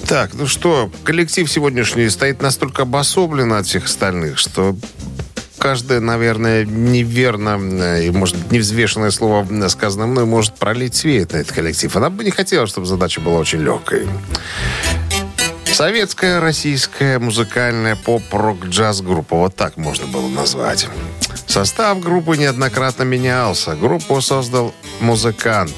Так, 0.08 0.34
ну 0.34 0.46
что, 0.46 0.92
коллектив 1.04 1.50
сегодняшний 1.50 2.10
стоит 2.10 2.42
настолько 2.42 2.82
обособленно 2.82 3.60
от 3.60 3.66
всех 3.66 3.86
остальных, 3.86 4.40
что 4.40 4.76
каждое, 5.62 6.00
наверное, 6.00 6.66
неверно 6.66 7.60
э, 7.62 8.08
и, 8.08 8.10
может 8.10 8.52
невзвешенное 8.52 9.12
слово, 9.12 9.46
сказанное 9.68 10.08
мной, 10.08 10.26
может 10.26 10.56
пролить 10.56 10.96
свет 10.96 11.34
на 11.34 11.38
этот 11.38 11.54
коллектив. 11.54 11.96
Она 11.96 12.10
бы 12.10 12.24
не 12.24 12.32
хотела, 12.32 12.66
чтобы 12.66 12.88
задача 12.88 13.22
была 13.22 13.38
очень 13.38 13.60
легкой. 13.60 14.08
Советская, 15.72 16.42
российская, 16.42 17.20
музыкальная 17.20 17.96
поп-рок-джаз-группа. 17.96 19.36
Вот 19.36 19.56
так 19.56 19.78
можно 19.78 20.08
было 20.08 20.28
назвать. 20.28 20.90
Состав 21.46 22.00
группы 22.00 22.38
неоднократно 22.38 23.04
менялся. 23.04 23.76
Группу 23.76 24.20
создал 24.20 24.74
музыкант. 25.00 25.76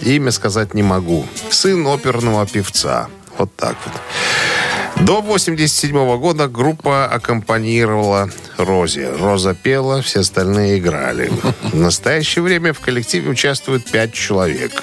Имя 0.00 0.30
сказать 0.30 0.72
не 0.72 0.82
могу. 0.82 1.26
Сын 1.50 1.86
оперного 1.86 2.46
певца. 2.46 3.08
Вот 3.36 3.54
так 3.54 3.76
вот. 3.84 3.94
До 5.02 5.20
87 5.20 6.18
года 6.18 6.48
группа 6.48 7.06
аккомпанировала 7.06 8.28
Розе. 8.56 9.12
Роза 9.12 9.54
пела, 9.54 10.02
все 10.02 10.20
остальные 10.20 10.78
играли. 10.78 11.30
В 11.62 11.76
настоящее 11.76 12.42
время 12.42 12.72
в 12.72 12.80
коллективе 12.80 13.30
участвует 13.30 13.84
пять 13.90 14.14
человек. 14.14 14.82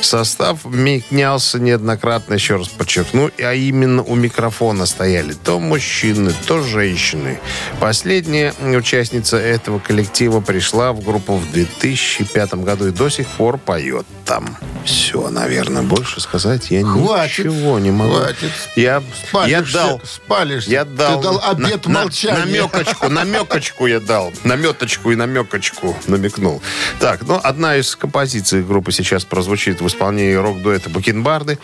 Состав 0.00 0.64
менялся 0.64 1.58
неоднократно, 1.60 2.34
еще 2.34 2.56
раз 2.56 2.68
подчеркну, 2.68 3.30
а 3.38 3.52
именно 3.52 4.02
у 4.02 4.14
микрофона 4.14 4.86
стояли 4.86 5.34
то 5.34 5.60
мужчины, 5.60 6.32
то 6.46 6.62
женщины. 6.62 7.38
Последняя 7.78 8.54
участница 8.62 9.36
этого 9.36 9.78
коллектива 9.78 10.40
пришла 10.40 10.92
в 10.92 11.04
группу 11.04 11.36
в 11.36 11.50
2005 11.52 12.54
году 12.54 12.88
и 12.88 12.90
до 12.92 13.08
сих 13.08 13.26
пор 13.28 13.58
поет 13.58 14.06
там. 14.24 14.56
Все, 14.84 15.28
наверное, 15.28 15.82
больше 15.82 16.20
сказать 16.20 16.70
я 16.70 16.82
Хватит. 16.82 17.44
ничего 17.44 17.78
не 17.78 17.90
могу. 17.90 18.14
Хватит. 18.14 18.50
Я, 18.76 19.02
я 19.50 19.62
дал 19.62 20.00
Спалишься. 20.04 20.70
я 20.70 20.84
дал, 20.84 21.16
Ты 21.18 21.22
дал 21.24 21.40
обед 21.44 21.86
на- 21.86 22.00
молчания. 22.00 22.38
намекочку, 22.44 23.08
намекочку 23.08 23.86
я 23.86 24.00
дал. 24.00 24.32
Наметочку 24.44 25.10
и 25.10 25.16
намекочку 25.16 25.96
намекнул. 26.06 26.62
Так, 26.98 27.22
ну, 27.22 27.40
одна 27.42 27.76
из 27.76 27.94
композиций 27.96 28.62
группы 28.62 28.92
сейчас 28.92 29.24
прозвучит 29.24 29.80
в 29.80 29.86
исполнении 29.86 30.34
рок-дуэта 30.34 30.90
Бакенбарды. 30.90 31.58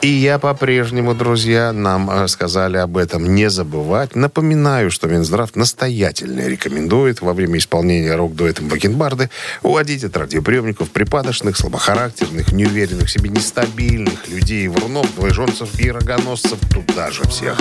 И 0.00 0.06
я 0.06 0.38
по-прежнему, 0.38 1.12
друзья, 1.12 1.72
нам 1.72 2.08
э, 2.08 2.28
сказали 2.28 2.76
об 2.76 2.96
этом 2.96 3.34
не 3.34 3.50
забывать. 3.50 4.14
Напоминаю, 4.14 4.92
что 4.92 5.08
Минздрав 5.08 5.56
настоятельно 5.56 6.46
рекомендует 6.46 7.20
во 7.20 7.32
время 7.32 7.58
исполнения 7.58 8.14
рок-дуэтом 8.14 8.68
Бакенбарды 8.68 9.28
уводить 9.62 10.04
от 10.04 10.16
радиоприемников 10.16 10.90
припадочных, 10.90 11.56
слабохарактерных, 11.56 12.52
неуверенных 12.52 13.08
в 13.08 13.10
себе, 13.10 13.28
нестабильных 13.28 14.28
людей, 14.28 14.68
врунов, 14.68 15.12
двоеженцев 15.16 15.68
и 15.80 15.90
рогоносцев, 15.90 16.58
туда 16.72 17.10
же 17.10 17.24
всех. 17.24 17.58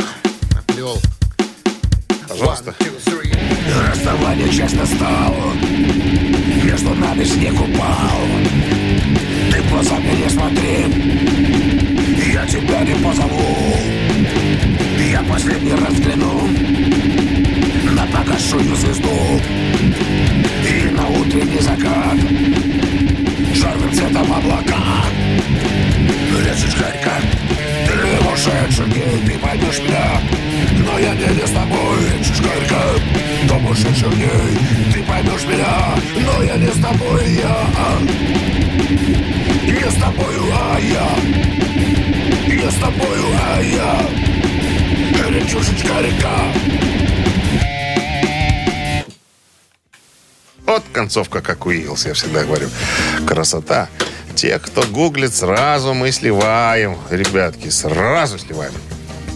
Оплел. 0.55 0.97
Пожалуйста. 2.27 2.75
Расставание 3.89 4.49
часто 4.49 4.85
стал 4.85 5.35
Между 6.63 6.93
нами 6.93 7.23
снег 7.23 7.53
упал 7.53 8.21
Ты 9.51 9.61
в 9.61 9.69
глаза 9.71 9.95
мне 9.95 10.23
не 10.23 10.29
смотри 10.29 11.76
тебя 12.47 12.81
не 12.81 12.95
позову. 13.03 13.77
Я 15.11 15.21
последний 15.23 15.71
раз 15.71 15.93
взгляну 15.93 16.47
На 17.93 18.05
погашую 18.07 18.75
звезду. 18.75 19.41
И 20.67 20.89
на 20.89 21.07
утренний 21.07 21.59
закат 21.59 22.17
Черным 23.53 23.91
цветом 23.93 24.31
облака. 24.31 24.77
Лечишь 26.39 26.75
горько 26.75 27.13
Ты 27.87 27.93
ушедший 28.31 28.85
день, 28.93 29.25
ты 29.25 29.37
поймешь 29.39 29.79
меня. 29.79 30.21
Но 30.85 30.99
я 30.99 31.13
не, 31.15 31.35
не 31.35 31.45
с 31.45 31.51
тобой 31.51 31.99
Лечишь 32.17 32.41
горько 32.41 32.81
Дом 33.47 33.65
ушедших 33.65 34.15
дней 34.15 34.57
Ты 34.93 35.03
поймешь 35.03 35.45
меня 35.45 35.95
Но 36.15 36.43
я 36.43 36.55
не 36.57 36.67
с 36.67 36.79
тобой, 36.79 37.23
я 37.33 37.67
Не 39.71 39.91
с 39.91 39.95
тобою, 39.95 40.43
а 40.53 40.79
я 40.79 41.66
Не 42.57 42.71
с 42.71 42.75
тобою, 42.79 43.23
а 43.39 43.61
я 43.61 44.09
Речушечка 45.29 46.01
река 46.01 46.51
Вот 50.65 50.83
концовка, 50.91 51.41
как 51.41 51.67
у 51.67 51.69
Иглс, 51.71 52.07
я 52.07 52.15
всегда 52.15 52.43
говорю. 52.43 52.67
Красота. 53.27 53.89
Те, 54.33 54.57
кто 54.57 54.81
гуглит, 54.87 55.35
сразу 55.35 55.93
мы 55.93 56.11
сливаем. 56.11 56.97
Ребятки, 57.11 57.69
сразу 57.69 58.39
сливаем. 58.39 58.73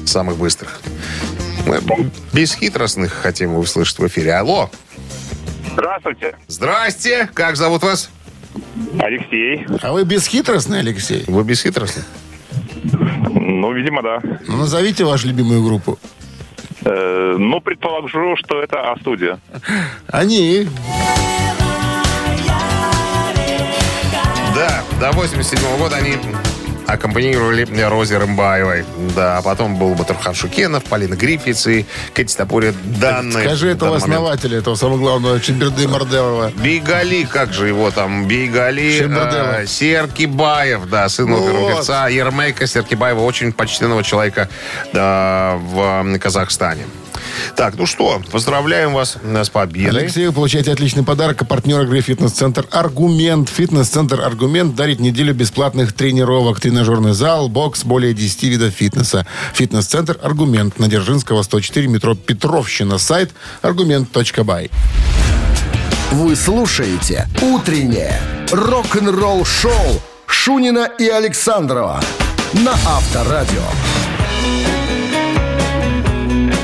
Самых 0.07 0.37
быстрых. 0.37 0.81
Мы 1.67 1.79
бесхитростных 2.33 3.13
хотим 3.13 3.55
услышать 3.55 3.99
в 3.99 4.07
эфире. 4.07 4.33
Алло. 4.33 4.71
Здравствуйте, 5.73 6.35
Здрасте. 6.47 7.29
Как 7.35 7.55
зовут 7.55 7.83
вас? 7.83 8.09
Алексей. 8.99 9.63
А 9.83 9.93
вы 9.93 10.05
бесхитростный, 10.05 10.79
Алексей? 10.79 11.23
Вы 11.27 11.43
бесхитростный? 11.43 12.03
Ну, 13.43 13.73
видимо, 13.73 14.03
да. 14.03 14.19
Ну, 14.47 14.57
назовите 14.57 15.03
вашу 15.03 15.27
любимую 15.27 15.63
группу. 15.63 15.97
Э, 16.85 17.35
ну, 17.37 17.59
предположу, 17.59 18.35
что 18.37 18.61
это 18.61 18.91
А-студия. 18.91 19.39
Они. 20.07 20.67
Да, 24.55 24.83
до 24.99 25.11
87 25.11 25.59
года 25.79 25.95
они 25.95 26.17
аккомпанировали 26.87 27.67
Розе 27.83 28.17
Рымбаевой. 28.17 28.85
Да, 29.15 29.37
а 29.37 29.41
потом 29.41 29.77
был 29.77 29.93
Батурхан 29.95 30.33
Шукенов, 30.33 30.83
Полина 30.85 31.15
Гриффитс 31.15 31.67
и 31.67 31.85
Кэти 32.13 32.35
Топури 32.35 32.73
данные. 32.83 33.45
Скажи 33.45 33.69
этого 33.69 33.95
основателя, 33.95 34.57
этого 34.59 34.75
самого 34.75 34.97
главного, 34.97 35.39
Чемберды 35.39 35.87
Марделова. 35.87 36.51
Бейгали, 36.55 37.23
как 37.23 37.53
же 37.53 37.67
его 37.67 37.91
там, 37.91 38.27
Бейгали, 38.27 39.07
э, 39.61 39.65
Серкибаев, 39.65 40.89
да, 40.89 41.07
сын 41.09 41.29
Ну 41.29 41.43
оперного 41.43 41.69
вот. 41.69 41.77
певца 41.77 42.07
Ермейка 42.07 42.67
Серкибаева, 42.67 43.21
очень 43.21 43.53
почтенного 43.53 44.03
человека 44.03 44.49
да, 44.93 45.57
в 45.59 46.17
Казахстане. 46.19 46.85
Так, 47.55 47.75
ну 47.77 47.85
что, 47.85 48.21
поздравляем 48.31 48.93
вас 48.93 49.17
э, 49.21 49.43
с 49.43 49.49
победой. 49.49 50.01
Алексей, 50.01 50.27
вы 50.27 50.33
получаете 50.33 50.71
отличный 50.71 51.03
подарок. 51.03 51.41
А 51.41 51.45
партнер 51.45 51.81
игры 51.81 52.01
«Фитнес-центр 52.01 52.67
Аргумент». 52.71 53.49
«Фитнес-центр 53.49 54.21
Аргумент» 54.21 54.75
дарит 54.75 54.99
неделю 54.99 55.33
бесплатных 55.33 55.93
тренировок. 55.93 56.59
Тренажерный 56.59 57.13
зал, 57.13 57.49
бокс, 57.49 57.83
более 57.83 58.13
10 58.13 58.43
видов 58.43 58.73
фитнеса. 58.73 59.25
«Фитнес-центр 59.53 60.17
Аргумент» 60.21 60.79
на 60.79 60.87
Дзержинского, 60.87 61.43
104, 61.43 61.87
метро 61.87 62.15
Петровщина. 62.15 62.97
Сайт 62.97 63.31
аргумент.бай. 63.61 64.69
Вы 66.11 66.35
слушаете 66.35 67.27
«Утреннее 67.41 68.19
рок-н-ролл-шоу» 68.51 70.01
Шунина 70.27 70.89
и 70.97 71.07
Александрова 71.07 72.01
на 72.53 72.71
Авторадио. 72.71 73.61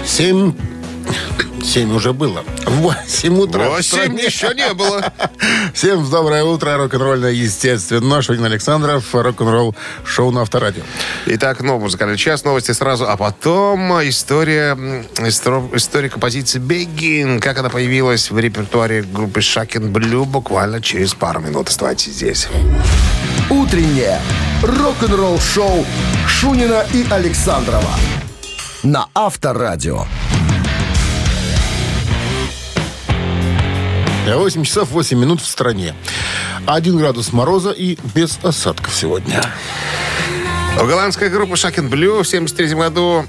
7... 0.07 0.53
7 1.63 1.95
уже 1.95 2.13
было. 2.13 2.43
8 2.65 3.39
утра. 3.39 3.65
в 3.65 3.69
Восемь 3.71 3.83
стране. 3.83 4.23
еще 4.23 4.53
не 4.55 4.73
было. 4.73 5.11
Всем 5.73 6.09
доброе 6.09 6.43
утро. 6.43 6.77
Рок-н-ролльное 6.77 7.31
естественно. 7.31 8.21
Шунин 8.21 8.45
Александров. 8.45 9.03
Рок-н-ролл 9.13 9.75
шоу 10.05 10.31
на 10.31 10.41
Авторадио. 10.43 10.83
Итак, 11.25 11.61
новый 11.61 11.81
музыкальный 11.83 12.17
час, 12.17 12.45
новости 12.45 12.71
сразу, 12.71 13.05
а 13.09 13.17
потом 13.17 13.79
история, 14.07 14.77
история 15.73 16.09
композиции 16.09 16.59
«Begin», 16.59 17.39
как 17.39 17.57
она 17.57 17.69
появилась 17.69 18.31
в 18.31 18.39
репертуаре 18.39 19.01
группы 19.03 19.41
«Шакен 19.41 19.91
Блю» 19.91 20.23
буквально 20.23 20.81
через 20.81 21.13
пару 21.13 21.41
минут. 21.41 21.67
Оставайтесь 21.67 22.13
здесь. 22.13 22.47
Утреннее 23.49 24.21
рок-н-ролл-шоу 24.63 25.85
Шунина 26.27 26.85
и 26.93 27.05
Александрова 27.09 27.91
на 28.87 29.07
Авторадио. 29.13 30.05
8 34.25 34.63
часов 34.63 34.91
8 34.91 35.17
минут 35.19 35.41
в 35.41 35.45
стране. 35.45 35.93
1 36.65 36.97
градус 36.97 37.33
мороза 37.33 37.71
и 37.71 37.97
без 38.15 38.39
осадков 38.43 38.93
сегодня. 38.95 39.41
У 40.81 40.85
голландской 40.85 41.29
группы 41.29 41.57
Шакен 41.57 41.89
Блю 41.89 42.23
в 42.23 42.27
73 42.27 42.75
году 42.75 43.25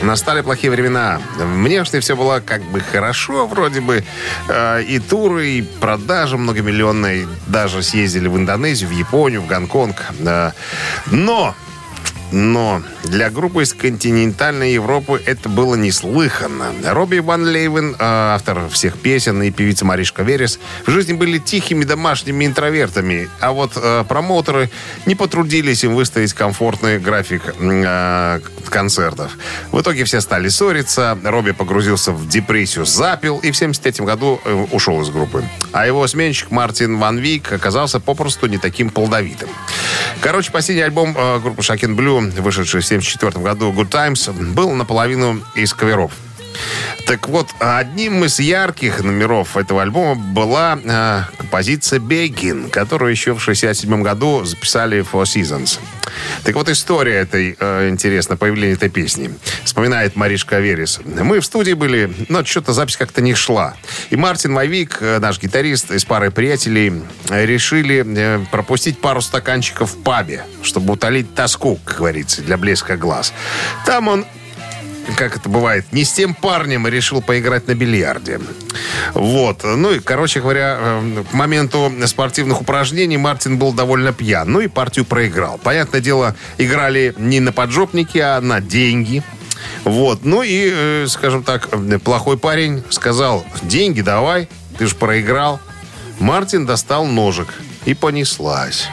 настали 0.00 0.40
плохие 0.40 0.70
времена. 0.70 1.20
Внешне 1.36 2.00
все 2.00 2.16
было 2.16 2.40
как 2.40 2.62
бы 2.62 2.80
хорошо, 2.80 3.46
вроде 3.46 3.80
бы. 3.82 4.04
Э, 4.48 4.82
И 4.82 5.00
туры, 5.00 5.48
и 5.48 5.62
продажи 5.62 6.38
многомиллионные. 6.38 7.28
Даже 7.48 7.82
съездили 7.82 8.28
в 8.28 8.36
Индонезию, 8.38 8.88
в 8.88 8.92
Японию, 8.92 9.42
в 9.42 9.46
Гонконг. 9.48 9.96
Э, 10.20 10.52
Но 11.10 11.54
но 12.34 12.82
для 13.04 13.30
группы 13.30 13.62
из 13.62 13.72
континентальной 13.72 14.72
Европы 14.72 15.22
это 15.24 15.48
было 15.48 15.76
неслыханно. 15.76 16.72
Робби 16.84 17.18
Ван 17.18 17.44
Лейвен, 17.44 17.92
э, 17.92 17.96
автор 17.98 18.68
всех 18.70 18.98
песен, 18.98 19.40
и 19.42 19.52
певица 19.52 19.84
Маришка 19.84 20.24
Верес, 20.24 20.58
в 20.84 20.90
жизни 20.90 21.12
были 21.12 21.38
тихими 21.38 21.84
домашними 21.84 22.44
интровертами. 22.44 23.28
А 23.38 23.52
вот 23.52 23.72
э, 23.76 24.04
промоутеры 24.08 24.68
не 25.06 25.14
потрудились 25.14 25.84
им 25.84 25.94
выставить 25.94 26.32
комфортный 26.32 26.98
график 26.98 27.54
э, 27.56 28.40
концертов. 28.68 29.38
В 29.70 29.80
итоге 29.80 30.02
все 30.02 30.20
стали 30.20 30.48
ссориться, 30.48 31.16
Робби 31.22 31.52
погрузился 31.52 32.10
в 32.10 32.28
депрессию, 32.28 32.84
запил 32.84 33.38
и 33.38 33.52
в 33.52 33.56
73 33.56 34.04
году 34.04 34.40
э, 34.44 34.66
ушел 34.72 35.00
из 35.02 35.10
группы. 35.10 35.44
А 35.70 35.86
его 35.86 36.04
сменщик 36.08 36.50
Мартин 36.50 36.98
Ван 36.98 37.18
Вик 37.18 37.52
оказался 37.52 38.00
попросту 38.00 38.48
не 38.48 38.58
таким 38.58 38.90
плодовитым. 38.90 39.48
Короче, 40.20 40.50
последний 40.50 40.82
альбом 40.82 41.14
группы 41.40 41.62
Шакен 41.62 41.94
Блю, 41.94 42.23
вышедший 42.30 42.80
в 42.80 42.84
1974 42.84 43.44
году, 43.44 43.72
Good 43.72 43.90
Times, 43.90 44.30
был 44.54 44.70
наполовину 44.70 45.40
из 45.54 45.72
каверов. 45.74 46.12
Так 47.06 47.28
вот, 47.28 47.50
одним 47.58 48.24
из 48.24 48.38
ярких 48.40 49.02
номеров 49.02 49.56
этого 49.56 49.82
альбома 49.82 50.14
была 50.14 50.78
э, 50.82 51.22
композиция 51.36 51.98
«Begin», 51.98 52.70
которую 52.70 53.10
еще 53.10 53.34
в 53.34 53.42
1967 53.42 54.02
году 54.02 54.44
записали 54.44 55.04
Four 55.04 55.24
Seasons. 55.24 55.78
Так 56.44 56.54
вот, 56.54 56.68
история 56.68 57.16
этой, 57.16 57.56
э, 57.58 57.88
интересно, 57.88 58.36
появления 58.36 58.74
этой 58.74 58.88
песни. 58.88 59.34
Вспоминает 59.64 60.16
Маришка 60.16 60.60
Верес. 60.60 61.00
Мы 61.04 61.40
в 61.40 61.44
студии 61.44 61.72
были, 61.72 62.12
но 62.28 62.44
что-то 62.44 62.72
запись 62.72 62.96
как-то 62.96 63.20
не 63.20 63.34
шла. 63.34 63.74
И 64.10 64.16
Мартин 64.16 64.54
Вайвик, 64.54 64.98
э, 65.00 65.18
наш 65.18 65.40
гитарист, 65.40 65.90
и 65.90 65.98
с 65.98 66.04
парой 66.04 66.30
приятелей 66.30 67.02
э, 67.28 67.44
решили 67.46 68.04
э, 68.06 68.44
пропустить 68.50 69.00
пару 69.00 69.20
стаканчиков 69.20 69.92
в 69.92 70.02
пабе, 70.02 70.44
чтобы 70.62 70.94
утолить 70.94 71.34
тоску, 71.34 71.78
как 71.84 71.98
говорится, 71.98 72.42
для 72.42 72.56
блеска 72.56 72.96
глаз. 72.96 73.32
Там 73.84 74.08
он 74.08 74.24
как 75.16 75.36
это 75.36 75.48
бывает, 75.48 75.86
не 75.92 76.04
с 76.04 76.12
тем 76.12 76.34
парнем 76.34 76.86
решил 76.86 77.22
поиграть 77.22 77.66
на 77.68 77.74
бильярде. 77.74 78.40
Вот. 79.14 79.62
Ну 79.64 79.92
и, 79.92 80.00
короче 80.00 80.40
говоря, 80.40 80.78
э, 80.80 81.24
к 81.30 81.32
моменту 81.32 81.92
спортивных 82.06 82.60
упражнений 82.60 83.16
Мартин 83.16 83.58
был 83.58 83.72
довольно 83.72 84.12
пьян. 84.12 84.50
Ну 84.50 84.60
и 84.60 84.68
партию 84.68 85.04
проиграл. 85.04 85.58
Понятное 85.58 86.00
дело, 86.00 86.34
играли 86.58 87.14
не 87.18 87.40
на 87.40 87.52
поджопники, 87.52 88.18
а 88.18 88.40
на 88.40 88.60
деньги. 88.60 89.22
Вот. 89.84 90.24
Ну 90.24 90.42
и, 90.42 90.70
э, 90.72 91.06
скажем 91.08 91.42
так, 91.42 91.68
э, 91.72 91.98
плохой 91.98 92.38
парень 92.38 92.82
сказал, 92.90 93.44
деньги 93.62 94.00
давай, 94.00 94.48
ты 94.78 94.86
же 94.86 94.94
проиграл. 94.94 95.60
Мартин 96.18 96.66
достал 96.66 97.06
ножик. 97.06 97.48
И 97.84 97.94
понеслась. 97.94 98.88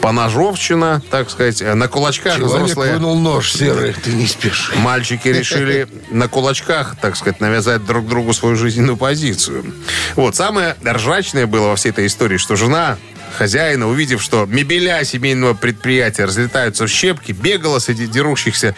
Поножовщина, 0.00 1.02
так 1.10 1.30
сказать, 1.30 1.60
э, 1.60 1.74
на 1.74 1.88
кулачках 1.88 2.36
Человек 2.36 2.62
взрослые... 2.64 2.94
вынул 2.94 3.18
нож 3.18 3.52
серый. 3.52 3.92
Ты 3.92 4.12
не 4.12 4.26
спеши. 4.26 4.74
Мальчики 4.76 5.28
решили 5.28 5.88
на 6.10 6.28
кулачках, 6.28 6.96
так 7.00 7.16
сказать, 7.16 7.40
навязать 7.40 7.84
друг 7.84 8.06
другу 8.08 8.32
свою 8.32 8.56
жизненную 8.56 8.96
позицию. 8.96 9.74
Вот, 10.16 10.36
самое 10.36 10.76
ржачное 10.84 11.46
было 11.46 11.68
во 11.68 11.76
всей 11.76 11.90
этой 11.90 12.06
истории, 12.06 12.38
что 12.38 12.56
жена 12.56 12.96
хозяина, 13.30 13.88
увидев, 13.88 14.22
что 14.22 14.46
мебеля 14.46 15.04
семейного 15.04 15.54
предприятия 15.54 16.24
разлетаются 16.24 16.86
в 16.86 16.90
щепки, 16.90 17.32
бегала 17.32 17.78
среди 17.78 18.06
дерущихся 18.06 18.74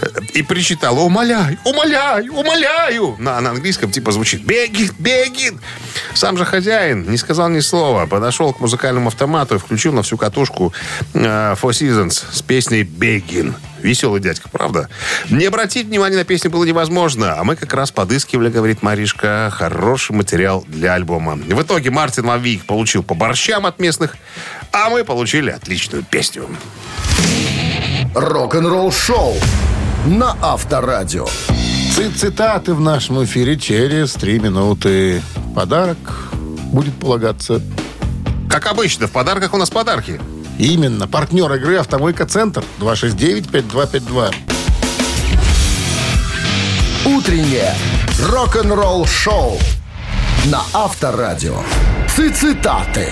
э, 0.00 0.06
и 0.34 0.42
причитала 0.42 1.00
«Умоляю, 1.00 1.58
умоляю, 1.64 2.32
умоляю!» 2.32 3.16
на, 3.18 3.40
на 3.40 3.50
английском 3.50 3.90
типа 3.90 4.12
звучит 4.12 4.44
«Бегин, 4.44 4.90
бегин!» 4.98 5.60
Сам 6.14 6.36
же 6.36 6.44
хозяин 6.44 7.10
не 7.10 7.16
сказал 7.16 7.48
ни 7.48 7.60
слова, 7.60 8.06
подошел 8.06 8.52
к 8.52 8.60
музыкальному 8.60 9.08
автомату 9.08 9.56
и 9.56 9.58
включил 9.58 9.92
на 9.92 10.02
всю 10.02 10.16
катушку 10.16 10.72
э, 11.14 11.54
Four 11.54 11.70
Seasons 11.70 12.22
с 12.32 12.42
песней 12.42 12.82
«Бегин». 12.82 13.54
Веселый 13.84 14.18
дядька, 14.20 14.48
правда? 14.48 14.88
Не 15.28 15.44
обратить 15.44 15.88
внимания 15.88 16.16
на 16.16 16.24
песню 16.24 16.50
было 16.50 16.64
невозможно, 16.64 17.34
а 17.38 17.44
мы 17.44 17.54
как 17.54 17.74
раз 17.74 17.90
подыскивали, 17.92 18.48
говорит 18.48 18.82
Маришка, 18.82 19.50
хороший 19.52 20.12
материал 20.16 20.64
для 20.66 20.94
альбома. 20.94 21.34
В 21.36 21.62
итоге 21.62 21.90
Мартин 21.90 22.24
Лавик 22.24 22.64
получил 22.64 23.02
по 23.02 23.14
борщам 23.14 23.66
от 23.66 23.78
местных, 23.78 24.16
а 24.72 24.88
мы 24.88 25.04
получили 25.04 25.50
отличную 25.50 26.02
песню. 26.02 26.48
Рок-н-ролл-шоу 28.14 29.34
на 30.06 30.34
Авторадио. 30.40 31.26
Ци- 31.94 32.10
Цитаты 32.10 32.72
в 32.72 32.80
нашем 32.80 33.22
эфире 33.24 33.56
через 33.58 34.14
три 34.14 34.38
минуты. 34.38 35.20
Подарок 35.54 35.98
будет 36.72 36.94
полагаться. 36.98 37.60
Как 38.48 38.66
обычно, 38.66 39.08
в 39.08 39.10
подарках 39.10 39.52
у 39.52 39.58
нас 39.58 39.68
подарки. 39.68 40.18
Именно. 40.58 41.08
Партнер 41.08 41.52
игры 41.54 41.76
«Автомойка 41.76 42.26
Центр». 42.26 42.64
269-5252. 42.80 44.34
Утреннее 47.06 47.74
рок-н-ролл-шоу 48.30 49.58
на 50.46 50.62
Авторадио. 50.72 51.56
Цитаты. 52.08 53.08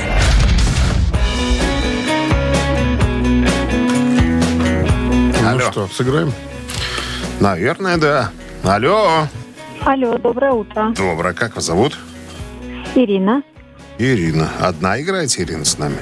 Алло. 5.44 5.58
Ну 5.58 5.72
что, 5.72 5.88
сыграем? 5.88 6.32
Наверное, 7.40 7.96
да. 7.96 8.30
Алло. 8.62 9.26
Алло, 9.84 10.16
доброе 10.18 10.52
утро. 10.52 10.94
Доброе. 10.96 11.34
Как 11.34 11.56
вас 11.56 11.64
зовут? 11.64 11.98
Ирина. 12.94 13.42
Ирина. 14.02 14.50
Одна 14.60 15.00
играете, 15.00 15.42
Ирина, 15.42 15.64
с 15.64 15.78
нами? 15.78 15.96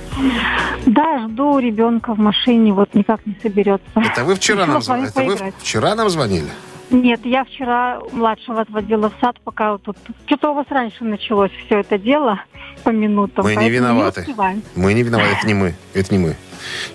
Да, 0.87 1.29
жду 1.29 1.59
ребенка 1.59 2.15
в 2.15 2.19
машине, 2.19 2.73
вот 2.73 2.95
никак 2.95 3.25
не 3.27 3.37
соберется. 3.43 3.85
Это 3.97 4.25
вы 4.25 4.35
вчера 4.35 4.67
нам 4.67 4.83
звонили? 4.83 5.11
Это 5.11 5.23
вы 5.23 5.53
вчера 5.59 5.95
нам 5.95 6.09
звонили? 6.11 6.49
Нет, 6.91 7.21
я 7.25 7.45
вчера 7.45 8.01
младшего 8.13 8.63
отводила 8.63 9.11
в 9.11 9.13
сад, 9.21 9.37
пока 9.45 9.73
вот 9.73 9.83
тут... 9.83 9.97
Что-то 10.27 10.51
у 10.51 10.55
вас 10.55 10.67
раньше 10.71 11.05
началось 11.05 11.53
все 11.67 11.81
это 11.81 11.99
дело 11.99 12.41
по 12.83 12.89
минутам. 12.91 13.45
Мы 13.45 13.55
не 13.55 13.71
виноваты. 13.71 14.23
успеваем. 14.23 14.63
Мы 14.75 14.93
не 14.95 15.03
виноваты, 15.05 15.31
это 15.39 15.47
не 15.47 15.55
мы. 15.55 15.75
Это 15.95 16.13
не 16.13 16.19
мы. 16.19 16.37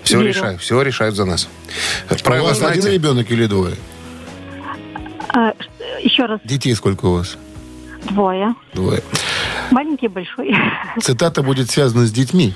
Все 0.02 0.18
Верю. 0.18 0.28
решают, 0.28 0.60
все 0.60 0.82
решают 0.82 1.14
за 1.14 1.24
нас. 1.24 1.48
У 2.10 2.14
Правила 2.24 2.48
вас 2.48 2.58
один 2.60 2.82
знаете? 2.82 2.92
ребенок 2.92 3.30
или 3.30 3.46
двое? 3.46 3.74
А, 5.34 5.54
еще 6.02 6.26
раз, 6.26 6.40
Детей 6.44 6.74
сколько 6.74 7.06
у 7.06 7.14
вас? 7.14 7.38
двое. 8.10 8.54
Двое. 8.74 9.02
Маленький 9.70 10.08
большой. 10.08 10.54
Цитата 11.00 11.42
будет 11.42 11.70
связана 11.70 12.06
с 12.06 12.12
детьми 12.12 12.54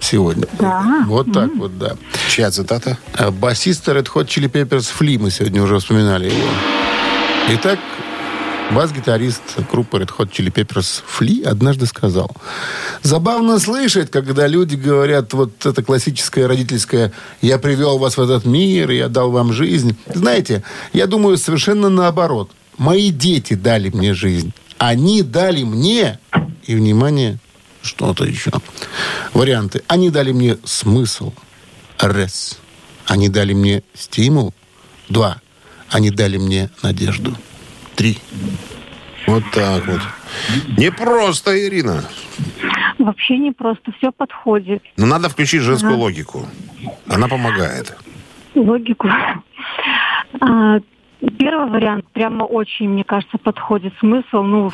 сегодня. 0.00 0.46
Да. 0.58 1.04
Вот 1.06 1.32
так 1.32 1.50
вот, 1.56 1.78
да. 1.78 1.96
Чья 2.28 2.50
цитата? 2.50 2.98
А 3.14 3.30
Басист 3.30 3.88
Red 3.88 4.08
Hot 4.14 4.26
Chili 4.26 4.50
Peppers 4.50 4.90
Фли, 4.92 5.18
мы 5.18 5.30
сегодня 5.30 5.62
уже 5.62 5.78
вспоминали 5.78 6.26
его. 6.26 6.48
Итак, 7.50 7.78
бас-гитарист 8.70 9.42
группы 9.70 9.98
Red 9.98 10.10
Hot 10.16 10.30
Chili 10.30 10.52
Peppers 10.52 11.02
Фли 11.06 11.42
однажды 11.42 11.86
сказал, 11.86 12.30
забавно 13.02 13.58
слышать, 13.58 14.10
когда 14.10 14.46
люди 14.46 14.76
говорят, 14.76 15.32
вот 15.32 15.66
это 15.66 15.82
классическое 15.82 16.46
родительское 16.46 17.12
«я 17.42 17.58
привел 17.58 17.98
вас 17.98 18.16
в 18.16 18.20
этот 18.20 18.44
мир, 18.44 18.90
я 18.90 19.08
дал 19.08 19.30
вам 19.30 19.52
жизнь». 19.52 19.96
Знаете, 20.12 20.62
я 20.92 21.06
думаю 21.06 21.36
совершенно 21.36 21.88
наоборот. 21.88 22.50
Мои 22.78 23.10
дети 23.10 23.54
дали 23.54 23.90
мне 23.90 24.14
жизнь. 24.14 24.52
Они 24.80 25.22
дали 25.22 25.62
мне, 25.62 26.18
и, 26.66 26.74
внимание, 26.74 27.38
что-то 27.82 28.24
еще. 28.24 28.50
Варианты. 29.34 29.82
Они 29.88 30.08
дали 30.08 30.32
мне 30.32 30.56
смысл. 30.64 31.34
Рес. 32.00 32.58
Они 33.04 33.28
дали 33.28 33.52
мне 33.52 33.82
стимул. 33.92 34.54
Два. 35.10 35.42
Они 35.90 36.10
дали 36.10 36.38
мне 36.38 36.70
надежду. 36.82 37.36
Три. 37.94 38.18
Вот 39.26 39.44
так 39.52 39.86
вот. 39.86 40.00
Не 40.78 40.90
просто, 40.90 41.62
Ирина. 41.62 42.02
Вообще 42.98 43.36
не 43.36 43.52
просто, 43.52 43.92
все 43.98 44.10
подходит. 44.10 44.82
Но 44.96 45.04
надо 45.04 45.28
включить 45.28 45.60
женскую 45.60 45.98
логику. 45.98 46.48
Она 47.06 47.28
помогает. 47.28 47.94
Логику. 48.54 49.08
А, 50.40 50.78
первый 51.38 51.70
вариант 51.70 52.06
прямо 52.12 52.44
очень, 52.44 52.88
мне 52.88 53.04
кажется, 53.04 53.38
подходит. 53.38 53.92
Смысл, 54.00 54.42
ну, 54.42 54.72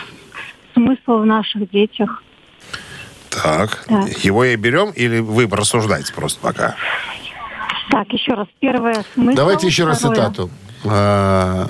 смысл 0.74 1.18
в 1.18 1.26
наших 1.26 1.70
детях. 1.70 2.22
Так. 3.30 3.84
Да. 3.88 4.06
Его 4.22 4.44
и 4.44 4.56
берем 4.56 4.90
или 4.90 5.18
вы 5.18 5.46
рассуждаете 5.46 6.12
просто 6.14 6.40
пока? 6.40 6.74
Так, 7.90 8.08
еще 8.12 8.34
раз. 8.34 8.46
Первое 8.60 9.04
смысл. 9.14 9.36
Давайте 9.36 9.66
еще 9.66 9.84
раз 9.84 9.98
второе- 9.98 10.16
цитату. 10.16 10.50
А, 10.84 11.68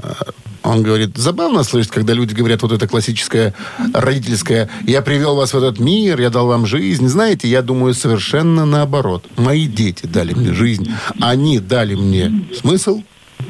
Он 0.62 0.82
говорит, 0.82 1.16
забавно 1.16 1.62
слышать, 1.62 1.92
когда 1.92 2.12
люди 2.12 2.34
говорят 2.34 2.60
вот 2.62 2.72
это 2.72 2.88
классическое 2.88 3.54
родительское 3.94 4.68
«я 4.82 5.00
привел 5.00 5.36
вас 5.36 5.54
в 5.54 5.56
этот 5.56 5.78
мир, 5.78 6.20
я 6.20 6.28
дал 6.28 6.48
вам 6.48 6.66
жизнь». 6.66 7.06
Знаете, 7.06 7.46
я 7.46 7.62
думаю 7.62 7.94
совершенно 7.94 8.66
наоборот. 8.66 9.24
Мои 9.36 9.66
дети 9.68 10.06
дали 10.06 10.34
мне 10.34 10.52
жизнь. 10.52 10.92
Они 11.20 11.60
дали 11.60 11.94
мне 11.94 12.46
смысл, 12.52 13.02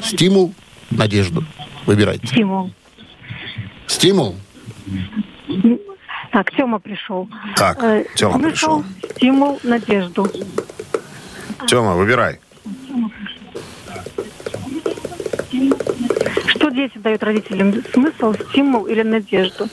стимул, 0.03 0.53
надежду. 0.91 1.43
Выбирайте. 1.85 2.27
Стимул. 2.27 2.71
Стимул? 3.87 4.35
Так, 6.31 6.51
Тёма 6.51 6.79
пришел. 6.79 7.29
Так, 7.55 7.81
Э, 7.83 8.05
Тёма 8.15 8.33
смысл, 8.35 8.49
пришел. 8.49 8.83
Стимул, 9.15 9.59
надежду. 9.63 10.29
Тема, 11.67 11.95
выбирай. 11.95 12.39
Что 16.47 16.69
дети 16.69 16.97
дают 16.97 17.23
родителям? 17.23 17.73
Смысл, 17.93 18.33
стимул 18.49 18.85
или 18.85 19.01
надежду? 19.03 19.67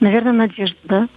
Наверное, 0.00 0.32
надежду, 0.32 0.76
да? 0.84 1.08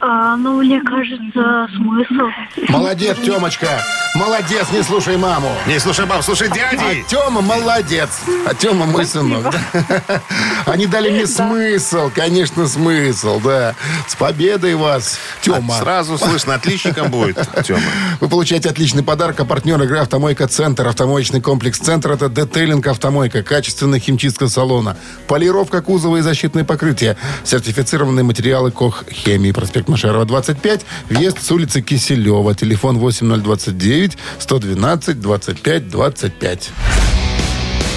А, 0.00 0.36
ну, 0.36 0.62
мне 0.62 0.80
кажется, 0.80 1.68
смысл. 1.76 2.28
Молодец, 2.68 3.18
Темочка. 3.24 3.68
Молодец, 4.14 4.66
не 4.72 4.82
слушай 4.82 5.16
маму. 5.16 5.50
Не, 5.66 5.78
слушай, 5.78 6.06
мам, 6.06 6.22
слушай, 6.22 6.48
дяди. 6.48 6.82
А 6.82 7.08
Тема 7.08 7.42
молодец. 7.42 8.22
А 8.46 8.54
Тема 8.54 8.86
мой 8.86 9.04
сынок. 9.04 9.52
да. 9.52 10.22
Они 10.66 10.86
дали 10.86 11.10
мне 11.10 11.26
смысл, 11.26 12.10
конечно, 12.12 12.66
смысл, 12.66 13.40
да. 13.40 13.74
С 14.08 14.16
победой 14.16 14.74
вас, 14.74 15.18
Тема. 15.42 15.74
Сразу 15.78 16.18
слышно, 16.18 16.54
отличником 16.54 17.10
будет, 17.10 17.46
Тема. 17.64 17.80
Вы 18.20 18.28
получаете 18.28 18.70
отличный 18.70 19.04
подарок, 19.04 19.38
а 19.40 19.44
партнер 19.44 19.80
игры 19.82 19.98
«Автомойка 19.98 20.48
Центр». 20.48 20.88
Автомоечный 20.88 21.40
комплекс 21.40 21.78
«Центр»— 21.78 22.10
это 22.12 22.28
детейлинг 22.28 22.86
«Автомойка», 22.86 23.42
качественная 23.42 24.00
химчистка 24.00 24.48
салона, 24.48 24.96
полировка 25.28 25.82
кузова 25.82 26.16
и 26.16 26.20
защитные 26.22 26.64
покрытия, 26.64 27.16
сертифицированные 27.44 28.24
материалы 28.24 28.70
«Кох 28.72 29.04
Хемии». 29.08 29.52
Проспект 29.60 29.88
Машерова, 29.88 30.24
25, 30.24 30.86
въезд 31.10 31.42
с 31.42 31.52
улицы 31.52 31.82
Киселева. 31.82 32.54
Телефон 32.54 32.96
8029 32.96 34.16
112 34.38 35.20
25 35.20 35.88
25. 35.90 36.70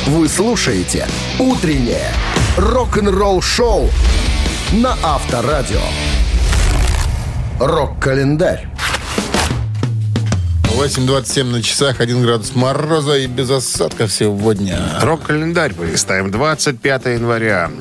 Вы 0.08 0.28
слушаете 0.28 1.08
«Утреннее 1.40 2.12
рок-н-ролл-шоу» 2.58 3.90
на 4.74 4.98
Авторадио. 5.02 5.80
Рок-календарь. 7.62 8.68
8.27 10.64 11.44
на 11.46 11.64
часах, 11.64 12.02
1 12.02 12.24
градус 12.24 12.56
мороза 12.56 13.18
и 13.20 13.28
без 13.28 13.50
осадков 13.50 14.12
сегодня. 14.12 14.82
Рок-календарь 15.02 15.74
полистаем. 15.74 16.30
25 16.30 17.06
января. 17.06 17.72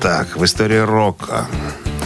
Так, 0.00 0.36
в 0.36 0.44
истории 0.44 0.78
рока. 0.78 1.46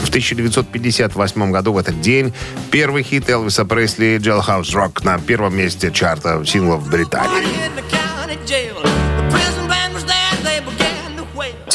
В 0.07 0.09
1958 0.09 1.51
году 1.51 1.73
в 1.73 1.79
этот 1.79 2.01
день 2.01 2.33
первый 2.71 3.03
хит 3.03 3.29
Элвиса 3.29 3.65
Пресли 3.65 4.19
«Jailhouse 4.19 4.73
Rock» 4.73 5.05
на 5.05 5.19
первом 5.19 5.57
месте 5.57 5.91
чарта 5.91 6.45
синглов 6.47 6.83
в 6.83 6.91
Британии. 6.91 7.43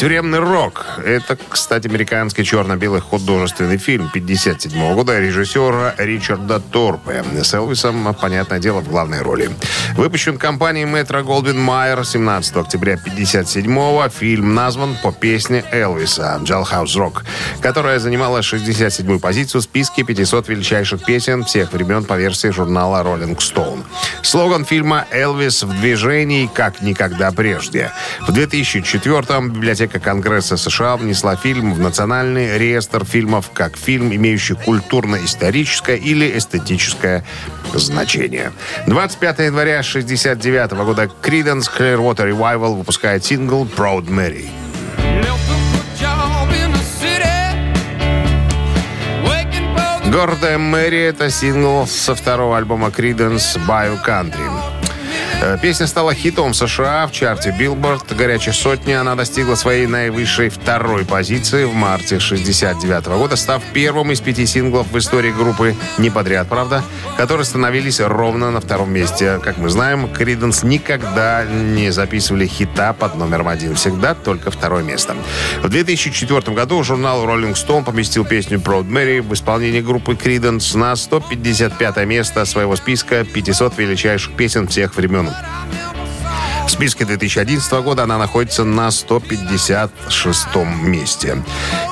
Тюремный 0.01 0.39
рок. 0.39 0.83
Это, 1.05 1.37
кстати, 1.47 1.87
американский 1.87 2.43
черно-белый 2.43 3.01
художественный 3.01 3.77
фильм 3.77 4.09
57 4.11 4.95
года 4.95 5.19
режиссера 5.19 5.93
Ричарда 5.95 6.59
Торпе. 6.59 7.23
С 7.43 7.53
Элвисом, 7.53 8.11
понятное 8.19 8.57
дело, 8.57 8.79
в 8.79 8.89
главной 8.89 9.21
роли. 9.21 9.51
Выпущен 9.95 10.39
компанией 10.39 10.85
Метро 10.85 11.21
Голдвин 11.21 11.61
Майер 11.61 12.03
17 12.03 12.57
октября 12.57 12.97
57 12.97 14.09
Фильм 14.09 14.55
назван 14.55 14.97
по 15.03 15.11
песне 15.11 15.63
Элвиса 15.71 16.41
«Jailhouse 16.43 16.97
Rock», 16.97 17.23
которая 17.61 17.99
занимала 17.99 18.39
67-ю 18.39 19.19
позицию 19.19 19.61
в 19.61 19.65
списке 19.65 20.01
500 20.03 20.47
величайших 20.47 21.05
песен 21.05 21.43
всех 21.43 21.73
времен 21.73 22.05
по 22.05 22.17
версии 22.17 22.47
журнала 22.47 23.03
Rolling 23.03 23.37
Stone. 23.37 23.83
Слоган 24.23 24.65
фильма 24.65 25.05
«Элвис 25.11 25.61
в 25.61 25.79
движении, 25.79 26.49
как 26.51 26.81
никогда 26.81 27.31
прежде». 27.31 27.91
В 28.21 28.31
2004-м 28.31 29.51
библиотека 29.51 29.90
Конгресса 29.99 30.57
США 30.57 30.97
внесла 30.97 31.35
фильм 31.35 31.73
в 31.73 31.79
Национальный 31.79 32.57
реестр 32.57 33.05
фильмов 33.05 33.51
как 33.53 33.77
фильм, 33.77 34.13
имеющий 34.13 34.55
культурно-историческое 34.55 35.97
или 35.97 36.37
эстетическое 36.37 37.25
значение. 37.73 38.51
25 38.87 39.39
января 39.39 39.79
1969 39.79 40.71
года 40.85 41.09
Creedence 41.21 41.69
Clearwater 41.75 42.31
Revival 42.31 42.77
выпускает 42.77 43.23
сингл 43.25 43.65
«Proud 43.65 44.07
Mary». 44.07 44.49
Гордая 50.11 50.57
Мэри— 50.57 50.99
это 51.03 51.29
сингл 51.29 51.87
со 51.87 52.15
второго 52.15 52.57
альбома 52.57 52.89
Creedence 52.89 53.57
Bio 53.65 53.97
Country. 54.05 54.80
Э, 55.41 55.57
Песня 55.59 55.87
стала 55.87 56.13
хитом 56.13 56.53
США 56.53 57.07
в 57.07 57.11
чарте 57.11 57.49
Billboard. 57.57 58.15
Горячей 58.15 58.51
сотни 58.51 58.93
она 58.93 59.15
достигла 59.15 59.55
своей 59.55 59.87
наивысшей 59.87 60.49
второй 60.49 61.03
позиции 61.03 61.65
в 61.65 61.73
марте 61.73 62.19
69 62.19 63.07
года, 63.07 63.35
став 63.35 63.63
первым 63.73 64.11
из 64.11 64.21
пяти 64.21 64.45
синглов 64.45 64.91
в 64.91 64.97
истории 64.99 65.31
группы 65.31 65.75
«Не 65.97 66.11
подряд, 66.11 66.47
правда», 66.47 66.83
которые 67.17 67.45
становились 67.45 67.99
ровно 67.99 68.51
на 68.51 68.61
втором 68.61 68.93
месте. 68.93 69.39
Как 69.43 69.57
мы 69.57 69.69
знаем, 69.69 70.05
Creedence 70.05 70.63
никогда 70.65 71.43
не 71.43 71.89
записывали 71.91 72.45
хита 72.45 72.93
под 72.93 73.15
номером 73.15 73.47
один. 73.47 73.73
Всегда 73.73 74.13
только 74.13 74.51
второе 74.51 74.83
место. 74.83 75.15
В 75.63 75.69
2004 75.69 76.55
году 76.55 76.83
журнал 76.83 77.25
Rolling 77.25 77.53
Stone 77.53 77.83
поместил 77.83 78.25
песню 78.25 78.59
Proud 78.59 78.87
Mary 78.87 79.21
в 79.21 79.33
исполнении 79.33 79.81
группы 79.81 80.13
Creedence 80.13 80.77
на 80.77 80.95
155 80.95 82.05
место 82.05 82.45
своего 82.45 82.75
списка 82.75 83.25
500 83.25 83.77
величайших 83.79 84.33
песен 84.33 84.67
всех 84.67 84.95
времен. 84.95 85.30
В 86.65 86.69
списке 86.69 87.05
2011 87.05 87.71
года 87.83 88.03
она 88.03 88.17
находится 88.17 88.63
на 88.63 88.91
156 88.91 90.55
месте. 90.83 91.43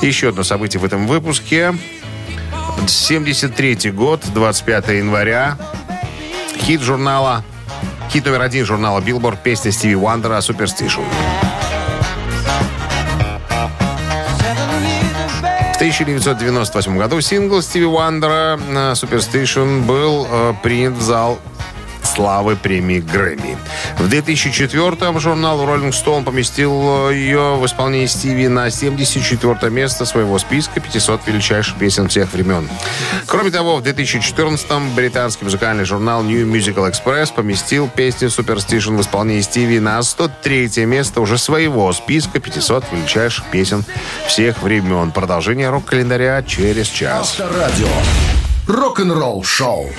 Еще 0.01 0.29
одно 0.29 0.43
событие 0.43 0.79
в 0.79 0.85
этом 0.85 1.05
выпуске. 1.07 1.75
73 2.87 3.91
год, 3.91 4.21
25 4.33 4.87
января. 4.89 5.57
Хит 6.57 6.81
журнала, 6.81 7.43
хит 8.09 8.25
номер 8.25 8.41
один 8.41 8.65
журнала 8.65 8.99
Billboard, 8.99 9.37
песня 9.43 9.71
Стиви 9.71 9.95
Уандера 9.95 10.37
«Superstition». 10.37 11.03
В 15.73 15.75
1998 15.75 16.97
году 16.97 17.21
сингл 17.21 17.61
Стиви 17.61 17.85
Уандера 17.85 18.57
«Superstition» 18.93 19.83
был 19.83 20.27
э, 20.29 20.53
принят 20.61 20.93
в 20.93 21.01
зал 21.01 21.39
славы 22.19 22.57
премии 22.57 22.99
Грэмми. 22.99 23.57
В 23.97 24.09
2004-м 24.09 25.21
журнал 25.21 25.61
Rolling 25.61 25.91
Stone 25.91 26.25
поместил 26.25 27.09
ее 27.09 27.55
в 27.55 27.65
исполнении 27.65 28.07
Стиви 28.07 28.49
на 28.49 28.69
74 28.69 29.71
место 29.71 30.03
своего 30.03 30.37
списка 30.37 30.81
500 30.81 31.25
величайших 31.27 31.77
песен 31.77 32.09
всех 32.09 32.33
времен. 32.33 32.67
Кроме 33.25 33.51
того, 33.51 33.77
в 33.77 33.83
2014-м 33.83 34.95
британский 34.95 35.45
музыкальный 35.45 35.85
журнал 35.85 36.21
New 36.21 36.45
Musical 36.45 36.91
Express 36.91 37.33
поместил 37.33 37.87
песню 37.87 38.27
Superstition 38.27 38.97
в 38.97 39.01
исполнении 39.01 39.39
Стиви 39.39 39.79
на 39.79 40.03
103 40.03 40.85
место 40.87 41.21
уже 41.21 41.37
своего 41.37 41.93
списка 41.93 42.41
500 42.41 42.83
величайших 42.91 43.45
песен 43.45 43.85
всех 44.27 44.61
времен. 44.61 45.11
Продолжение 45.11 45.69
рок-календаря 45.69 46.43
через 46.43 46.87
час. 46.87 47.39
Авторадио. 47.39 47.87
Рок-н-ролл 48.67 49.41
шоу. 49.41 49.89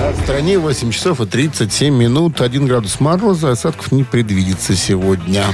В 0.00 0.22
стране 0.22 0.58
8 0.58 0.92
часов 0.92 1.20
и 1.20 1.26
37 1.26 1.94
минут. 1.94 2.40
1 2.40 2.66
градус 2.66 3.00
мороза. 3.00 3.50
Осадков 3.50 3.92
не 3.92 4.02
предвидится 4.02 4.74
сегодня. 4.74 5.44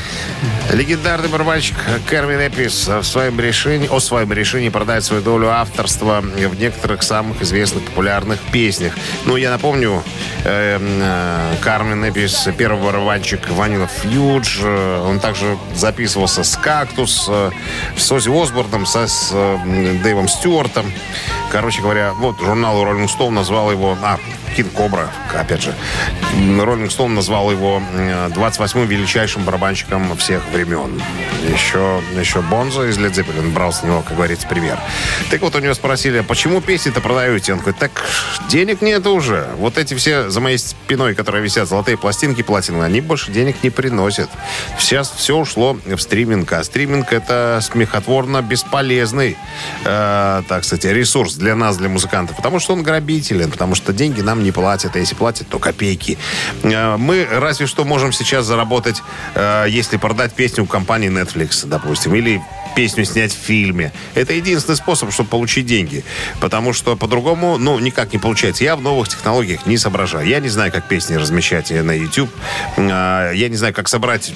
Легендарный 0.72 1.28
барабанщик 1.28 1.76
Кервин 2.08 2.38
Эпис 2.40 2.86
в 2.86 3.02
своем 3.02 3.40
решении, 3.40 3.88
о 3.88 3.98
своем 3.98 4.32
решении 4.32 4.68
продать 4.68 5.04
свою 5.04 5.22
долю 5.22 5.48
авторства 5.48 6.20
в 6.20 6.60
некоторых 6.60 7.02
самых 7.02 7.42
известных 7.42 7.82
популярных 7.84 8.38
песнях. 8.52 8.92
Ну, 9.24 9.36
я 9.36 9.50
напомню, 9.50 10.04
э, 10.44 10.78
э, 10.80 11.54
Кармен 11.60 12.04
Эпис, 12.04 12.48
первый 12.56 12.82
барабанщик 12.82 13.50
Ванила 13.50 13.88
Фьюдж, 13.88 14.60
э, 14.62 15.04
он 15.04 15.18
также 15.18 15.58
записывался 15.74 16.44
с 16.44 16.56
Кактус, 16.56 17.26
э, 17.28 17.50
с 17.96 18.12
Ози 18.12 18.30
Осборном, 18.30 18.86
со, 18.86 19.08
с 19.08 19.30
э, 19.32 19.98
Дэйвом 20.04 20.28
Стюартом. 20.28 20.86
Короче 21.50 21.82
говоря, 21.82 22.12
вот 22.12 22.38
журнал 22.40 22.84
Rolling 22.84 23.08
Stone 23.08 23.30
назвал 23.30 23.72
его... 23.72 23.96
А, 24.02 24.18
Кин 24.54 24.68
Кобра, 24.70 25.10
опять 25.34 25.62
же. 25.62 25.74
Роллинг 26.58 26.90
Стоун 26.90 27.14
назвал 27.14 27.50
его 27.50 27.82
э, 27.94 28.28
28-м 28.28 28.86
величайшим 28.86 29.44
барабанщиком 29.44 30.16
всех 30.16 30.42
времен. 30.52 31.00
Еще, 31.52 32.00
еще 32.18 32.42
Бонзо 32.42 32.84
из 32.84 32.98
Led 32.98 33.12
Zeppelin 33.12 33.52
брал 33.52 33.72
с 33.72 33.82
него, 33.82 34.02
как 34.02 34.16
говорится, 34.16 34.46
пример. 34.46 34.78
Так 35.30 35.40
вот, 35.42 35.54
у 35.54 35.58
него 35.58 35.74
спросили, 35.74 36.18
а 36.18 36.22
почему 36.22 36.60
песни-то 36.60 37.00
продаете? 37.00 37.52
Он 37.52 37.60
говорит, 37.60 37.78
так 37.78 37.90
денег 38.48 38.82
нет 38.82 39.06
уже. 39.06 39.48
Вот 39.58 39.78
эти 39.78 39.94
все 39.94 40.28
за 40.30 40.40
моей 40.40 40.58
спиной, 40.58 41.14
которые 41.14 41.42
висят, 41.42 41.68
золотые 41.68 41.96
пластинки 41.96 42.42
платиновые, 42.42 42.86
они 42.86 43.00
больше 43.00 43.30
денег 43.32 43.62
не 43.62 43.70
приносят. 43.70 44.30
Сейчас 44.78 45.10
все 45.10 45.36
ушло 45.36 45.78
в 45.84 45.98
стриминг. 45.98 46.52
А 46.52 46.64
стриминг 46.64 47.12
это 47.12 47.60
смехотворно 47.62 48.42
бесполезный, 48.42 49.36
э, 49.84 50.42
так 50.48 50.64
сказать, 50.64 50.84
ресурс 50.86 51.34
для 51.34 51.54
нас, 51.54 51.76
для 51.76 51.88
музыкантов. 51.88 52.36
Потому 52.36 52.58
что 52.58 52.72
он 52.72 52.82
грабителен, 52.82 53.50
потому 53.50 53.74
что 53.74 53.92
деньги 53.92 54.20
нам 54.20 54.42
не 54.42 54.45
платят, 54.52 54.96
а 54.96 54.98
если 54.98 55.14
платят, 55.14 55.48
то 55.48 55.58
копейки. 55.58 56.18
Э, 56.62 56.96
Мы 56.96 57.26
разве 57.30 57.66
что 57.66 57.84
можем 57.84 58.12
сейчас 58.12 58.46
заработать, 58.46 59.02
э, 59.34 59.66
если 59.68 59.96
продать 59.96 60.32
песню 60.34 60.64
у 60.64 60.66
компании 60.66 61.10
Netflix, 61.10 61.66
допустим, 61.66 62.14
или 62.14 62.42
песню 62.74 63.04
снять 63.06 63.32
в 63.32 63.38
фильме. 63.38 63.92
Это 64.14 64.34
единственный 64.34 64.76
способ, 64.76 65.10
чтобы 65.10 65.30
получить 65.30 65.64
деньги. 65.66 66.04
Потому 66.40 66.72
что 66.74 66.94
по-другому, 66.96 67.56
ну, 67.56 67.78
никак 67.78 68.12
не 68.12 68.18
получается. 68.18 68.64
Я 68.64 68.76
в 68.76 68.82
новых 68.82 69.08
технологиях 69.08 69.64
не 69.66 69.78
соображаю. 69.78 70.26
Я 70.26 70.40
не 70.40 70.48
знаю, 70.50 70.70
как 70.70 70.86
песни 70.86 71.14
размещать 71.14 71.70
на 71.70 71.92
YouTube. 71.92 72.30
Э, 72.76 73.32
Я 73.34 73.48
не 73.48 73.56
знаю, 73.56 73.72
как 73.72 73.88
собрать 73.88 74.32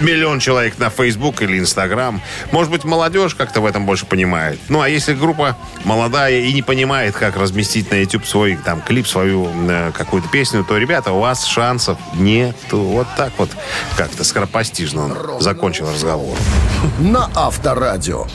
миллион 0.00 0.38
человек 0.38 0.78
на 0.78 0.90
Facebook 0.90 1.42
или 1.42 1.58
Instagram. 1.58 2.20
Может 2.52 2.70
быть, 2.70 2.84
молодежь 2.84 3.34
как-то 3.34 3.60
в 3.60 3.66
этом 3.66 3.86
больше 3.86 4.06
понимает. 4.06 4.58
Ну, 4.68 4.80
а 4.80 4.88
если 4.88 5.14
группа 5.14 5.56
молодая 5.84 6.40
и 6.40 6.52
не 6.52 6.62
понимает, 6.62 7.14
как 7.16 7.36
разместить 7.36 7.90
на 7.90 7.96
YouTube 7.96 8.26
свой 8.26 8.56
там 8.56 8.80
клип, 8.80 9.06
свою 9.06 9.48
э, 9.68 9.92
какую-то 9.92 10.28
песню, 10.28 10.64
то, 10.64 10.76
ребята, 10.76 11.12
у 11.12 11.20
вас 11.20 11.44
шансов 11.44 11.98
нету. 12.14 12.78
Вот 12.78 13.06
так 13.16 13.32
вот 13.38 13.50
как-то 13.96 14.24
скоропостижно 14.24 15.04
он 15.04 15.40
закончил 15.40 15.90
разговор. 15.90 16.36
На 16.98 17.30
Авторадио. 17.34 18.26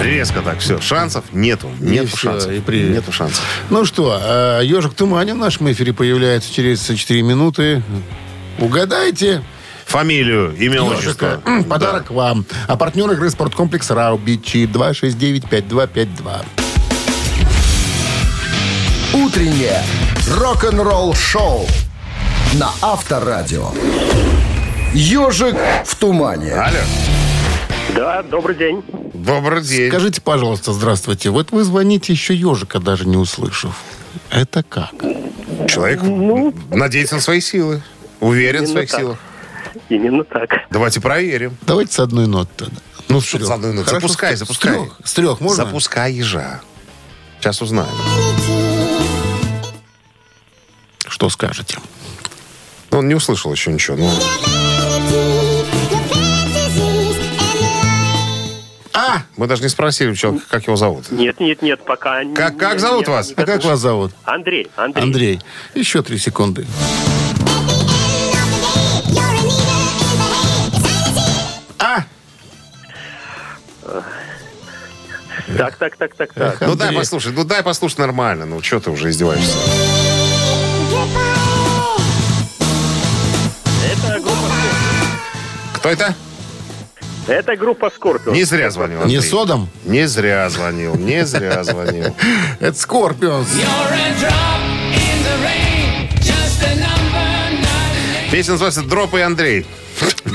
Резко 0.00 0.42
так, 0.42 0.60
все, 0.60 0.80
шансов 0.80 1.24
нету. 1.32 1.68
Нету 1.80 2.08
всё, 2.08 2.30
шансов. 2.32 2.52
и 2.52 2.60
привет. 2.60 2.92
Нету 2.92 3.10
шансов. 3.12 3.44
Ну 3.68 3.84
что, 3.84 4.20
э, 4.22 4.60
ежик 4.64 4.94
Туманин 4.94 5.34
в 5.34 5.38
нашем 5.38 5.70
эфире 5.72 5.92
появляется 5.92 6.52
через 6.52 6.86
4 6.86 7.22
минуты. 7.22 7.82
Угадайте. 8.58 9.42
Фамилию, 9.88 10.54
имя, 10.56 10.82
отчество. 10.82 11.40
Подарок 11.66 12.10
вам. 12.10 12.44
А 12.66 12.76
партнер 12.76 13.10
игры 13.12 13.30
«Спорткомплекс 13.30 13.90
Раубичи» 13.90 14.66
269-5252. 14.66 16.44
Утреннее 19.14 19.82
рок-н-ролл 20.36 21.14
шоу 21.14 21.66
на 22.52 22.70
Авторадио. 22.82 23.70
Ежик 24.92 25.56
в 25.86 25.94
тумане. 25.96 26.52
Алло, 26.52 26.76
Да, 27.96 28.22
добрый 28.22 28.56
день. 28.56 28.84
добрый 29.14 29.62
день. 29.62 29.88
Скажите, 29.88 30.20
пожалуйста, 30.20 30.74
здравствуйте. 30.74 31.30
Вот 31.30 31.50
вы 31.50 31.64
звоните 31.64 32.12
еще 32.12 32.34
ежика, 32.34 32.78
даже 32.78 33.06
не 33.08 33.16
услышав. 33.16 33.74
Это 34.30 34.62
как? 34.62 34.90
Человек 35.66 36.02
надеется 36.70 37.14
на 37.14 37.20
свои 37.22 37.40
силы. 37.40 37.82
Уверен 38.20 38.64
в 38.64 38.68
своих 38.68 38.90
так. 38.90 39.00
силах. 39.00 39.18
Именно 39.88 40.24
так. 40.24 40.50
Давайте 40.70 41.00
проверим. 41.00 41.56
Давайте 41.62 41.92
с 41.92 41.98
одной 42.00 42.26
ноты 42.26 42.50
тогда. 42.56 42.76
Ну, 43.08 43.20
с 43.20 43.24
Что 43.24 43.44
с 43.44 43.50
одной 43.50 43.72
ноты? 43.72 43.90
Запускай, 43.90 44.36
запускай. 44.36 44.72
С 44.74 44.76
трех, 44.76 45.00
с 45.04 45.12
трех 45.14 45.40
можно? 45.40 45.64
Запускай 45.64 46.12
ежа. 46.12 46.60
Сейчас 47.40 47.62
узнаем. 47.62 47.88
Что 51.06 51.28
скажете? 51.30 51.78
Ну, 52.90 52.98
Он 52.98 53.08
не 53.08 53.14
услышал 53.14 53.52
еще 53.52 53.72
ничего. 53.72 53.96
Ну, 53.96 54.10
А! 58.92 59.22
мы 59.36 59.46
даже 59.46 59.62
не 59.62 59.68
спросили 59.68 60.10
у 60.10 60.14
человека, 60.14 60.44
как 60.48 60.64
его 60.66 60.76
зовут. 60.76 61.10
Нет, 61.12 61.38
нет, 61.38 61.62
нет, 61.62 61.84
пока... 61.84 62.24
не- 62.24 62.34
Как- 62.34 62.56
как 62.56 62.80
зовут 62.80 63.06
не- 63.06 63.12
вас? 63.12 63.32
А 63.36 63.44
как 63.44 63.64
вас 63.64 63.78
зовут? 63.78 64.12
Андрей, 64.24 64.68
Андрей. 64.76 65.02
Андрей. 65.02 65.40
Еще 65.74 66.02
три 66.02 66.18
секунды. 66.18 66.66
А! 69.16 69.67
Так, 75.56 75.76
так, 75.76 75.96
так, 75.96 76.14
так, 76.14 76.32
так. 76.32 76.60
Ну 76.60 76.74
дай 76.74 76.92
послушай, 76.94 77.32
ну 77.32 77.44
дай 77.44 77.62
послушать 77.62 77.98
нормально. 77.98 78.44
Ну 78.46 78.62
что 78.62 78.80
ты 78.80 78.90
уже 78.90 79.10
издеваешься? 79.10 79.56
Это 83.84 84.20
группа, 84.20 84.36
Кто 85.74 85.88
это? 85.90 86.14
это 87.26 87.56
группа 87.56 87.90
Скорпион. 87.94 88.34
Не 88.34 88.44
зря 88.44 88.70
звонил 88.70 88.98
Не 89.04 89.16
Андрей. 89.16 89.22
содом? 89.30 89.68
Не 89.84 90.06
зря 90.08 90.48
звонил, 90.50 90.94
не 90.96 91.24
зря 91.26 91.62
звонил. 91.64 92.14
Это 92.60 92.78
Скорпионс. 92.78 93.48
Песня 98.30 98.52
называется 98.52 98.82
«Дроп 98.82 99.14
и 99.14 99.20
Андрей». 99.20 99.66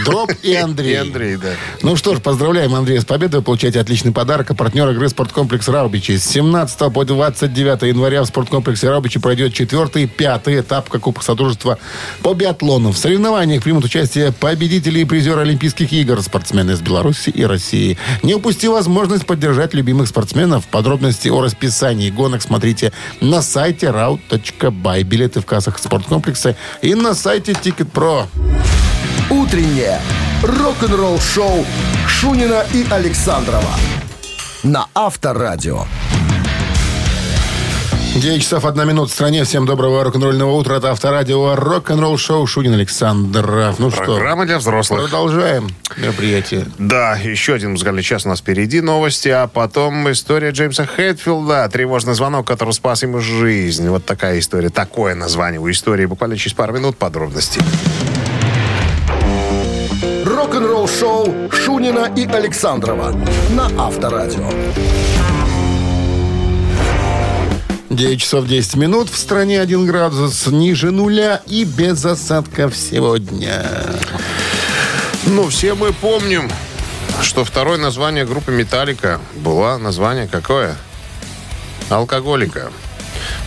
Дроп 0.05 0.31
и 0.41 0.55
Андрей. 0.55 0.93
И 0.93 0.95
Андрей, 0.95 1.37
да. 1.37 1.53
Ну 1.81 1.95
что 1.95 2.15
ж, 2.15 2.19
поздравляем 2.19 2.75
Андрея 2.75 3.01
с 3.01 3.05
победой. 3.05 3.39
Вы 3.39 3.43
получаете 3.43 3.79
отличный 3.79 4.11
подарок. 4.11 4.51
А 4.51 4.53
партнер 4.53 4.89
игры 4.89 5.09
«Спорткомплекс 5.09 5.67
Раубичи». 5.67 6.17
С 6.17 6.25
17 6.25 6.93
по 6.93 7.05
29 7.05 7.83
января 7.83 8.23
в 8.23 8.25
«Спорткомплексе 8.25 8.89
Раубичи» 8.89 9.19
пройдет 9.19 9.53
четвертый 9.53 10.03
и 10.03 10.07
пятый 10.07 10.59
этап 10.59 10.89
Кубка 10.89 11.23
Содружества 11.23 11.79
по 12.21 12.33
биатлону. 12.33 12.91
В 12.91 12.97
соревнованиях 12.97 13.63
примут 13.63 13.85
участие 13.85 14.31
победители 14.31 14.99
и 14.99 15.05
призеры 15.05 15.41
Олимпийских 15.41 15.91
игр, 15.93 16.21
спортсмены 16.21 16.71
из 16.71 16.81
Беларуси 16.81 17.29
и 17.29 17.43
России. 17.45 17.97
Не 18.21 18.35
упусти 18.35 18.67
возможность 18.67 19.25
поддержать 19.25 19.73
любимых 19.73 20.07
спортсменов. 20.07 20.65
Подробности 20.67 21.29
о 21.29 21.41
расписании 21.41 22.09
гонок 22.09 22.41
смотрите 22.41 22.91
на 23.21 23.41
сайте 23.41 23.87
raut.by. 23.87 25.03
Билеты 25.03 25.41
в 25.41 25.45
кассах 25.45 25.77
спорткомплекса 25.79 26.55
и 26.81 26.95
на 26.95 27.13
сайте 27.13 27.53
Ticket.pro. 27.53 28.27
Утреннее 29.29 29.99
рок-н-ролл 30.43 31.19
шоу 31.19 31.65
Шунина 32.07 32.65
и 32.73 32.85
Александрова 32.89 33.71
на 34.63 34.87
Авторадио. 34.93 35.85
9 38.15 38.43
часов 38.43 38.63
1 38.65 38.87
минута 38.87 39.09
в 39.09 39.13
стране. 39.13 39.43
Всем 39.43 39.65
доброго 39.65 40.03
рок-н-ролльного 40.03 40.51
утра. 40.51 40.75
Это 40.75 40.91
авторадио 40.91 41.55
рок-н-ролл 41.55 42.17
шоу 42.17 42.45
Шунин 42.45 42.73
Александров. 42.73 43.79
Ну 43.79 43.89
что, 43.89 44.03
Программа 44.03 44.45
для 44.45 44.59
взрослых. 44.59 45.01
продолжаем 45.01 45.69
мероприятие. 45.97 46.65
Да, 46.77 47.15
еще 47.15 47.55
один 47.55 47.71
музыкальный 47.71 48.03
час 48.03 48.25
у 48.25 48.29
нас 48.29 48.39
впереди. 48.39 48.81
Новости, 48.81 49.29
а 49.29 49.47
потом 49.47 50.11
история 50.11 50.51
Джеймса 50.51 50.85
Хэтфилда. 50.85 51.67
Тревожный 51.73 52.13
звонок, 52.13 52.45
который 52.47 52.71
спас 52.73 53.01
ему 53.01 53.19
жизнь. 53.19 53.89
Вот 53.89 54.05
такая 54.05 54.37
история. 54.37 54.69
Такое 54.69 55.15
название 55.15 55.59
у 55.59 55.69
истории. 55.71 56.05
Буквально 56.05 56.37
через 56.37 56.53
пару 56.53 56.73
минут 56.73 56.97
подробностей. 56.97 57.61
Рок-н-ролл-шоу 60.43 61.49
Шунина 61.53 62.11
и 62.17 62.25
Александрова 62.25 63.15
на 63.51 63.67
Авторадио. 63.81 64.49
9 67.89 68.19
часов 68.21 68.45
10 68.45 68.75
минут. 68.75 69.09
В 69.09 69.17
стране 69.17 69.61
1 69.61 69.85
градус 69.85 70.47
ниже 70.47 70.91
нуля 70.91 71.41
и 71.47 71.63
без 71.63 72.03
осадков 72.03 72.75
сегодня. 72.75 73.63
Ну, 75.27 75.47
все 75.47 75.75
мы 75.75 75.93
помним, 75.93 76.51
что 77.21 77.45
второе 77.45 77.77
название 77.77 78.25
группы 78.25 78.51
«Металлика» 78.51 79.21
было 79.35 79.77
название 79.77 80.27
какое? 80.27 80.75
Алкоголика. 81.89 82.69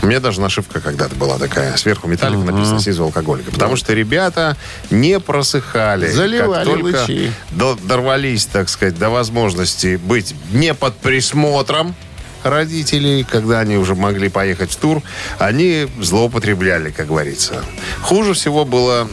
У 0.03 0.07
меня 0.07 0.21
даже 0.21 0.41
нашивка 0.41 0.81
когда-то 0.81 1.15
была 1.17 1.39
такая. 1.39 1.77
Сверху 1.77 2.09
металлика 2.09 2.43
написано 2.45 2.81
снизу 2.81 3.05
алкоголика. 3.05 3.51
Потому 3.51 3.77
что 3.77 3.93
ребята 3.93 4.57
не 4.91 5.19
просыхали. 5.21 6.09
Заливали 6.09 6.65
как 6.65 6.75
только 6.81 7.01
лучи. 7.03 7.31
до- 7.51 7.77
дорвались, 7.83 8.47
так 8.47 8.69
сказать, 8.69 8.99
до 8.99 9.11
возможности 9.11 9.97
быть 9.97 10.35
не 10.53 10.75
под 10.75 10.97
присмотром 10.99 11.95
родителей, 12.43 13.25
когда 13.25 13.61
они 13.61 13.77
уже 13.77 13.95
могли 13.95 14.29
поехать 14.29 14.71
в 14.71 14.77
тур, 14.77 15.03
они 15.39 15.89
злоупотребляли, 16.01 16.91
как 16.91 17.09
говорится. 17.09 17.65
Хуже 18.03 18.35
всего 18.35 18.65
было, 18.65 19.09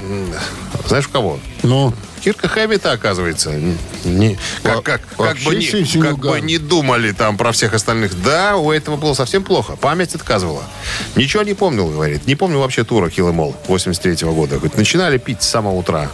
знаешь, 0.88 1.08
у 1.08 1.10
кого? 1.12 1.39
Ну, 1.63 1.93
Кирка 2.24 2.48
Хэммита, 2.48 2.94
оказывается. 2.94 3.52
Не, 4.06 4.38
как, 4.64 4.82
как, 4.84 5.02
как, 5.18 5.38
бы 5.40 5.56
не, 5.56 6.02
как 6.02 6.20
бы 6.20 6.40
не 6.40 6.58
думали 6.58 7.12
там 7.12 7.36
про 7.36 7.52
всех 7.52 7.74
остальных. 7.74 8.22
Да, 8.24 8.56
у 8.56 8.72
этого 8.72 8.96
было 8.96 9.14
совсем 9.14 9.44
плохо. 9.44 9.76
Память 9.76 10.16
отказывала. 10.16 10.64
Ничего 11.18 11.44
не 11.44 11.54
помнил, 11.54 11.90
говорит. 11.90 12.26
Не 12.26 12.36
помню 12.36 12.60
вообще 12.60 12.86
тура 12.86 13.08
Kill 13.10 13.34
Em 13.34 13.36
All 13.36 13.54
83 13.68 14.26
года. 14.30 14.56
Говорит, 14.56 14.78
начинали 14.78 15.18
пить 15.18 15.44
с 15.44 15.50
самого 15.50 15.74
утра. 15.74 16.10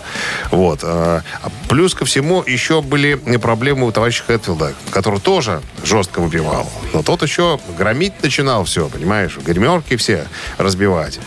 Вот. 0.50 0.80
А 0.84 1.22
Плюс 1.69 1.93
ко 1.93 2.06
всему 2.06 2.43
еще 2.43 2.82
были 2.82 3.13
проблемы 3.38 3.86
у 3.86 3.91
товарища 3.91 4.24
Хэтфилда, 4.24 4.74
который 4.89 5.19
тоже 5.19 5.62
жестко 5.84 6.22
выпивал. 6.22 6.67
Но 6.91 7.04
тот 7.04 7.22
еще 7.22 7.60
громить 7.78 8.13
начинал 8.24 8.63
все, 8.63 8.89
понимаешь? 8.89 9.38
Гримерки 9.38 9.95
все 9.95 10.26
разбивать. 10.58 11.19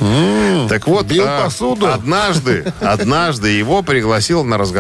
так 0.69 0.89
вот, 0.89 1.07
бил 1.07 1.25
а, 1.25 1.45
посуду. 1.45 1.87
Однажды, 1.87 2.73
однажды 2.81 3.51
его 3.51 3.83
пригласил 3.83 4.43
на 4.43 4.59
разговор 4.59 4.72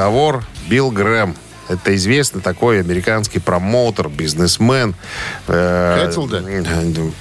Билл 0.68 0.90
Грэм. 0.90 1.36
Это 1.68 1.94
известный 1.94 2.40
такой 2.40 2.80
американский 2.80 3.38
промоутер, 3.38 4.08
бизнесмен. 4.08 4.94
Э, 5.46 6.06
Хэтфилда? 6.06 6.44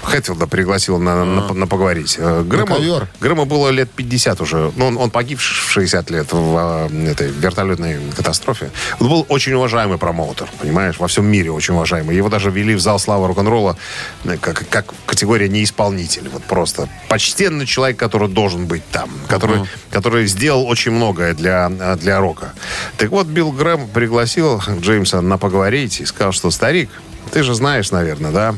Хэтфилда 0.03 0.47
пригласил 0.47 0.97
на, 0.97 1.23
на- 1.23 1.53
на 1.53 1.67
поговорить. 1.67 2.17
Грэму, 2.17 2.75
ковер. 2.75 3.07
Грэму 3.19 3.45
было 3.45 3.69
лет 3.69 3.89
50 3.91 4.41
уже. 4.41 4.71
Ну, 4.75 4.87
он, 4.87 4.97
он 4.97 5.09
погиб 5.09 5.39
в 5.39 5.71
60 5.71 6.09
лет 6.09 6.27
в 6.31 6.55
а, 6.57 6.89
этой 7.07 7.29
вертолетной 7.29 7.99
катастрофе. 8.15 8.71
Он 8.99 9.09
был 9.09 9.25
очень 9.29 9.53
уважаемый 9.53 9.97
промоутер, 9.97 10.49
понимаешь, 10.59 10.99
во 10.99 11.07
всем 11.07 11.25
мире 11.25 11.51
очень 11.51 11.73
уважаемый. 11.73 12.15
Его 12.15 12.29
даже 12.29 12.49
ввели 12.49 12.75
в 12.75 12.81
зал 12.81 12.99
славы 12.99 13.27
рок-н-ролла 13.27 13.77
э, 14.25 14.37
как, 14.37 14.67
как 14.69 14.85
категория 15.05 15.49
неисполнитель. 15.49 16.29
Вот 16.29 16.43
просто 16.43 16.89
почтенный 17.07 17.65
человек, 17.65 17.97
который 17.97 18.27
должен 18.27 18.65
быть 18.65 18.83
там, 18.91 19.09
который, 19.27 19.61
который 19.91 20.25
сделал 20.27 20.65
очень 20.67 20.91
многое 20.91 21.33
для, 21.33 21.69
для 21.69 22.19
рока. 22.19 22.53
Так 22.97 23.09
вот, 23.11 23.27
Билл 23.27 23.51
Грэм 23.51 23.87
пригласил 23.89 24.30
Джеймса 24.79 25.21
на 25.21 25.37
поговорить 25.37 25.99
и 25.99 26.05
сказал, 26.05 26.31
что 26.31 26.51
старик, 26.51 26.89
ты 27.31 27.43
же 27.43 27.53
знаешь, 27.53 27.91
наверное, 27.91 28.31
да, 28.31 28.55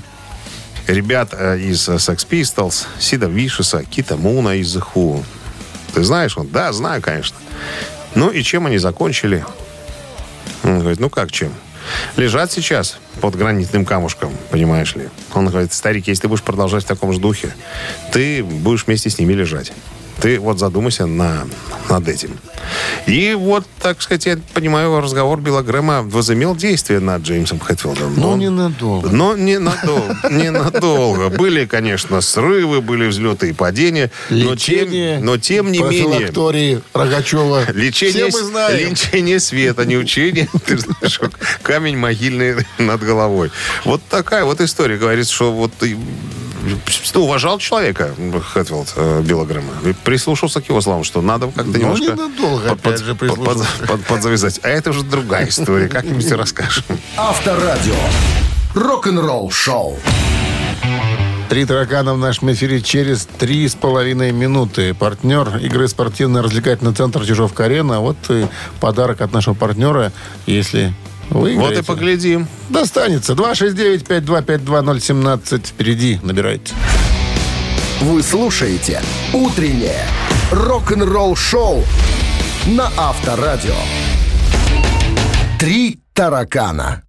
ребят 0.88 1.30
э, 1.34 1.60
из 1.60 1.88
э, 1.90 1.96
Sex 1.96 2.28
Pistols, 2.30 2.86
Сида 3.00 3.28
Вишеса, 3.28 3.84
Кита 3.84 4.18
Муна 4.18 4.56
из 4.56 4.76
The. 4.76 5.24
Ты 5.94 6.04
знаешь? 6.04 6.38
Он, 6.38 6.48
да, 6.48 6.72
знаю, 6.74 7.02
конечно. 7.02 7.38
Ну 8.16 8.30
и 8.30 8.44
чем 8.44 8.68
они 8.68 8.78
закончили? 8.78 9.46
Он 10.64 10.80
говорит, 10.80 11.00
ну 11.00 11.10
как 11.10 11.32
чем? 11.32 11.54
Лежат 12.16 12.52
сейчас 12.52 12.98
под 13.22 13.36
гранитным 13.36 13.86
камушком, 13.86 14.32
понимаешь 14.50 14.96
ли. 14.96 15.10
Он 15.34 15.48
говорит, 15.48 15.74
старик, 15.74 16.08
если 16.08 16.24
ты 16.24 16.28
будешь 16.28 16.44
продолжать 16.44 16.84
в 16.84 16.88
таком 16.88 17.14
же 17.14 17.20
духе, 17.20 17.54
ты 18.12 18.44
будешь 18.44 18.86
вместе 18.86 19.10
с 19.10 19.20
ними 19.20 19.34
лежать. 19.34 19.74
Ты 20.22 20.40
вот 20.40 20.60
задумайся 20.60 21.06
на, 21.06 21.46
над 21.90 22.08
этим. 22.08 22.38
И 23.08 23.34
вот, 23.38 23.66
так 23.82 24.02
сказать, 24.02 24.26
я 24.26 24.38
понимаю, 24.54 25.02
разговор 25.02 25.42
Билла 25.42 25.62
Грэма 25.62 26.02
возымел 26.04 26.56
действие 26.56 27.00
над 27.02 27.24
Джеймсом 27.24 27.60
Хэтфилдом. 27.60 28.14
ну 28.16 28.30
Он- 28.30 28.40
ненадолго. 28.40 29.10
но 29.10 29.36
ненадолго. 29.36 30.16
Ненадолго. 30.30 31.30
Были, 31.30 31.66
конечно, 31.66 32.22
срывы, 32.22 32.80
были 32.82 33.08
взлеты 33.08 33.50
и 33.50 33.54
падения. 33.54 34.12
Но 34.30 34.54
Лечение 34.54 35.18
тем, 35.18 35.26
но 35.26 35.38
тем 35.38 35.72
не 35.72 35.80
менее... 35.80 36.82
Рогачева. 36.94 37.72
Лечение, 37.74 38.30
Все 38.30 38.38
мы 38.40 38.44
знаем. 38.48 38.90
лечение 38.92 39.40
света, 39.40 39.86
не 39.86 39.98
учение. 39.98 40.48
Ты 40.66 40.78
знаешь, 40.78 41.20
камень 41.64 41.98
могильный 41.98 42.66
над 42.78 43.02
головой. 43.02 43.52
Вот 43.84 44.02
такая 44.10 44.46
вот 44.46 44.62
история. 44.62 44.98
Говорится, 44.98 45.34
что 45.34 45.52
вот 45.52 45.72
уважал 47.16 47.60
человека 47.60 48.14
Хэтфилд 48.54 48.94
э, 48.96 49.22
Билла 49.24 49.46
Грэма. 49.46 49.74
Прислушался 50.04 50.62
к 50.62 50.70
его 50.70 50.82
словам, 50.82 51.04
что 51.04 51.22
надо 51.22 51.48
как-то 51.48 51.64
Ну, 51.72 51.78
немножко 51.78 52.06
ненадолго, 52.14 52.70
под- 52.70 52.86
опять 52.86 53.00
же, 53.04 53.16
под- 53.16 53.36
под- 53.44 53.68
под- 53.88 54.06
подзавязать. 54.06 54.60
А 54.64 54.70
это 54.70 54.90
уже 54.92 55.04
другая 55.04 55.48
история. 55.50 55.88
Как-нибудь 55.88 56.32
расскажем. 56.32 56.84
Авторадио. 57.18 57.96
Рок-н-ролл-шоу. 58.76 60.00
Три 61.50 61.66
таракана 61.66 62.14
в 62.16 62.18
нашем 62.18 62.52
эфире 62.54 62.82
через 62.82 63.28
три 63.38 63.68
с 63.68 63.76
половиной 63.76 64.32
минуты. 64.32 64.94
Партнер 64.96 65.58
игры 65.58 65.88
спортивно-развлекательный 65.88 66.94
центр 66.96 67.24
Чижовка-Арена. 67.26 68.00
Вот 68.00 68.18
и 68.30 68.48
подарок 68.80 69.22
от 69.22 69.32
нашего 69.34 69.54
партнера, 69.54 70.12
если 70.48 70.94
вы 71.34 71.58
Вот 71.58 71.78
и 71.78 71.82
поглядим. 71.82 72.48
Достанется. 72.70 73.34
269-5252-017. 73.34 75.68
Впереди 75.68 76.20
набирайте. 76.22 76.74
Вы 78.02 78.22
слушаете 78.22 79.02
«Утреннее 79.34 80.06
рок-н-ролл-шоу» 80.52 81.84
на 82.68 82.92
Авторадио. 82.98 83.74
Три 85.60 86.00
таракана. 86.14 87.04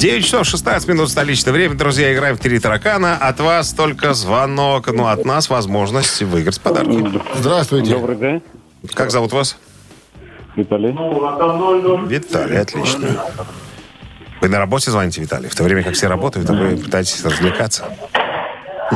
9 0.00 0.24
часов 0.24 0.46
16 0.46 0.88
минут 0.88 1.10
столичное 1.10 1.52
время. 1.52 1.74
Друзья, 1.74 2.14
играем 2.14 2.36
в 2.36 2.40
«Три 2.40 2.58
таракана». 2.58 3.16
От 3.16 3.38
вас 3.40 3.74
только 3.74 4.14
звонок. 4.14 4.90
Ну, 4.90 5.06
от 5.06 5.26
нас 5.26 5.50
возможность 5.50 6.22
выиграть 6.22 6.58
подарки. 6.60 7.20
Здравствуйте. 7.38 7.92
Добрый 7.92 8.16
день. 8.16 8.42
Как 8.94 9.10
зовут 9.10 9.32
вас? 9.32 9.56
Виталий. 10.56 10.92
Виталий, 12.08 12.58
отлично. 12.58 13.24
Вы 14.40 14.48
на 14.48 14.58
работе 14.58 14.90
звоните, 14.90 15.20
Виталий? 15.20 15.48
В 15.48 15.54
то 15.54 15.62
время 15.64 15.82
как 15.82 15.94
все 15.94 16.06
работают, 16.08 16.48
а 16.50 16.54
вы 16.54 16.76
пытаетесь 16.76 17.24
развлекаться? 17.24 17.84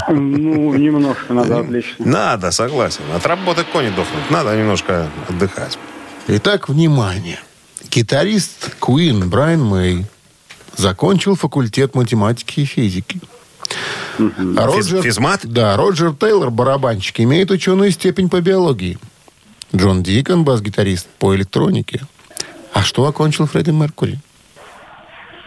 Ну, 0.08 0.74
немножко 0.74 1.32
надо 1.34 1.60
отвлечься. 1.60 1.94
Надо, 1.98 2.50
согласен. 2.50 3.02
От 3.14 3.24
работы 3.26 3.62
кони 3.64 3.90
дохнут. 3.90 4.30
Надо 4.30 4.56
немножко 4.56 5.08
отдыхать. 5.28 5.78
Итак, 6.26 6.68
внимание. 6.68 7.38
Гитарист 7.90 8.76
Queen 8.80 9.24
Брайан 9.26 9.62
Мэй 9.62 10.06
закончил 10.76 11.36
факультет 11.36 11.94
математики 11.94 12.60
и 12.60 12.64
физики. 12.64 13.20
Физ- 14.18 15.02
физмат? 15.02 15.40
Да, 15.44 15.76
Роджер 15.76 16.12
Тейлор, 16.14 16.50
барабанщик, 16.50 17.20
имеет 17.20 17.50
ученую 17.50 17.90
степень 17.92 18.28
по 18.28 18.40
биологии. 18.40 18.98
Джон 19.74 20.02
Дикон, 20.02 20.44
бас-гитарист 20.44 21.06
по 21.18 21.34
электронике. 21.34 22.00
А 22.72 22.82
что 22.82 23.06
окончил 23.06 23.46
Фредди 23.46 23.70
Меркури? 23.70 24.18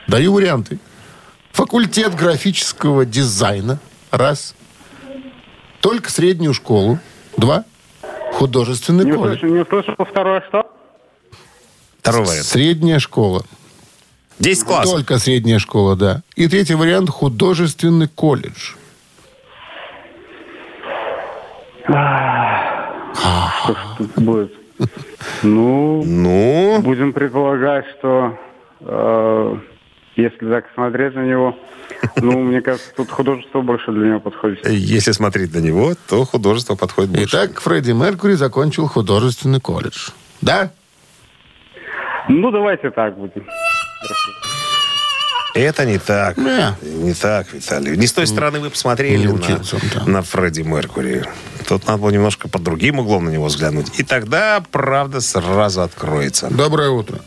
Даю 0.08 0.34
варианты. 0.34 0.80
Факультет 1.52 2.16
графического 2.16 3.06
дизайна. 3.06 3.80
Раз. 4.12 4.56
Только 5.82 6.10
среднюю 6.12 6.54
школу. 6.54 7.00
Два. 7.36 7.66
Художественный 8.34 9.06
Не 9.06 9.14
колледж. 9.14 9.38
услышал, 9.38 9.56
не 9.56 9.62
услышал 9.62 9.96
второе 10.06 10.44
что? 10.48 10.72
Второй 12.00 12.26
вариант. 12.26 12.46
Средняя 12.46 13.00
школа. 13.00 13.44
10 14.40 14.64
классов. 14.66 14.92
Только 14.94 15.18
средняя 15.18 15.60
школа, 15.60 15.96
да. 15.96 16.22
И 16.36 16.48
третий 16.48 16.76
вариант– 16.76 17.10
художественный 17.12 18.08
колледж. 18.08 18.74
Что 23.64 23.74
ж 23.74 23.78
тут 23.98 24.24
будет? 24.24 24.54
Ну, 25.44 26.04
Ну, 26.06 26.82
будем 26.82 27.14
предполагать, 27.14 27.86
что 27.98 28.38
э, 28.82 29.56
если 30.16 30.50
так 30.50 30.66
смотреть 30.76 31.16
на 31.16 31.26
него, 31.26 31.58
ну, 32.18 32.40
мне 32.42 32.62
кажется, 32.62 32.92
тут 32.96 33.10
художество 33.10 33.62
больше 33.62 33.92
для 33.92 34.10
него 34.10 34.20
подходит. 34.20 34.68
если 34.70 35.12
смотреть 35.12 35.54
на 35.54 35.60
него, 35.60 35.94
то 36.08 36.26
художество 36.26 36.76
подходит 36.76 37.12
больше. 37.12 37.28
Итак, 37.28 37.60
Фредди 37.62 37.92
Меркури 37.92 38.34
закончил 38.34 38.88
художественный 38.88 39.60
колледж. 39.60 40.10
Да? 40.42 40.72
Ну, 42.30 42.52
давайте 42.52 42.92
так 42.92 43.18
будем. 43.18 43.46
Это 45.58 45.86
не 45.86 45.98
так. 45.98 46.38
Не. 46.38 46.76
Не 46.84 47.14
так, 47.14 47.52
Виталий. 47.52 47.98
Не 47.98 48.06
с 48.06 48.14
той 48.14 48.28
стороны 48.28 48.60
вы 48.60 48.70
посмотрели 48.70 49.18
Не 49.18 49.28
на, 49.28 49.34
учился 49.34 49.78
на 50.06 50.22
Фредди 50.22 50.62
Меркури. 50.62 51.24
Тут 51.68 51.88
надо 51.88 52.00
было 52.00 52.12
немножко 52.12 52.48
под 52.48 52.62
другим 52.62 53.00
углом 53.00 53.26
на 53.26 53.30
него 53.30 53.46
взглянуть. 53.46 54.00
И 54.00 54.04
тогда 54.04 54.64
правда 54.72 55.20
сразу 55.20 55.82
откроется. 55.82 56.48
Доброе 56.52 56.90
утро. 56.92 57.20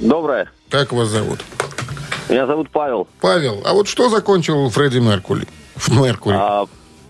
Доброе. 0.00 0.50
Как 0.70 0.92
вас 0.92 1.08
зовут? 1.08 1.40
Меня 2.28 2.46
зовут 2.46 2.70
Павел. 2.70 3.06
Павел, 3.20 3.62
а 3.64 3.74
вот 3.74 3.86
что 3.86 4.08
закончил 4.08 4.68
Фредди 4.70 4.98
Меркури? 4.98 5.46
В 5.76 5.90
Меркури. 6.02 6.36
А, 6.36 6.66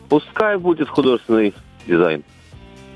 пускай 0.09 0.59
будет 0.59 0.89
художественный 0.89 1.55
дизайн. 1.87 2.25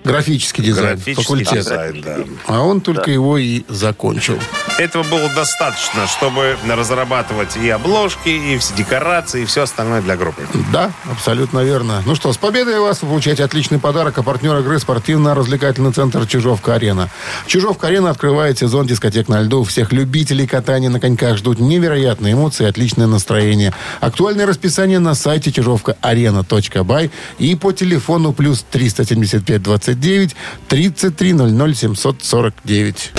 Графический 0.06 0.64
дизайн, 0.64 0.96
Графический 0.96 1.22
факультет. 1.24 1.52
дизайн, 1.54 2.00
да. 2.02 2.16
А 2.46 2.62
он 2.62 2.80
только 2.80 3.10
его 3.10 3.38
и 3.38 3.62
закончил. 3.68 4.38
Этого 4.78 5.02
было 5.04 5.28
достаточно, 5.34 6.06
чтобы 6.06 6.56
разрабатывать 6.68 7.56
и 7.56 7.68
обложки, 7.70 8.28
и 8.28 8.58
все 8.58 8.74
декорации, 8.74 9.42
и 9.42 9.44
все 9.46 9.62
остальное 9.62 10.02
для 10.02 10.16
группы. 10.16 10.42
Да, 10.72 10.92
абсолютно 11.10 11.60
верно. 11.60 12.02
Ну 12.06 12.14
что, 12.14 12.32
с 12.32 12.36
победой 12.36 12.78
вас 12.78 13.02
вы 13.02 13.08
получаете 13.08 13.42
отличный 13.44 13.78
подарок. 13.78 14.18
А 14.18 14.22
партнер 14.22 14.56
игры 14.58 14.78
спортивно-развлекательный 14.78 15.92
центр 15.92 16.26
«Чижовка-арена». 16.26 17.10
«Чижовка-арена» 17.46 18.10
открывает 18.10 18.58
сезон 18.58 18.86
дискотек 18.86 19.28
на 19.28 19.40
льду. 19.40 19.64
Всех 19.64 19.92
любителей 19.92 20.46
катания 20.46 20.90
на 20.90 21.00
коньках 21.00 21.38
ждут 21.38 21.58
невероятные 21.58 22.34
эмоции 22.34 22.64
и 22.64 22.68
отличное 22.68 23.06
настроение. 23.06 23.72
Актуальное 24.00 24.46
расписание 24.46 24.98
на 24.98 25.14
сайте 25.14 25.50
чижовка-арена.бай 25.52 27.10
и 27.38 27.54
по 27.56 27.72
телефону 27.72 28.32
плюс 28.32 28.64
375 28.70 29.95
29 30.00 30.36
33 30.68 31.32
00 31.32 31.74
749. 31.74 33.12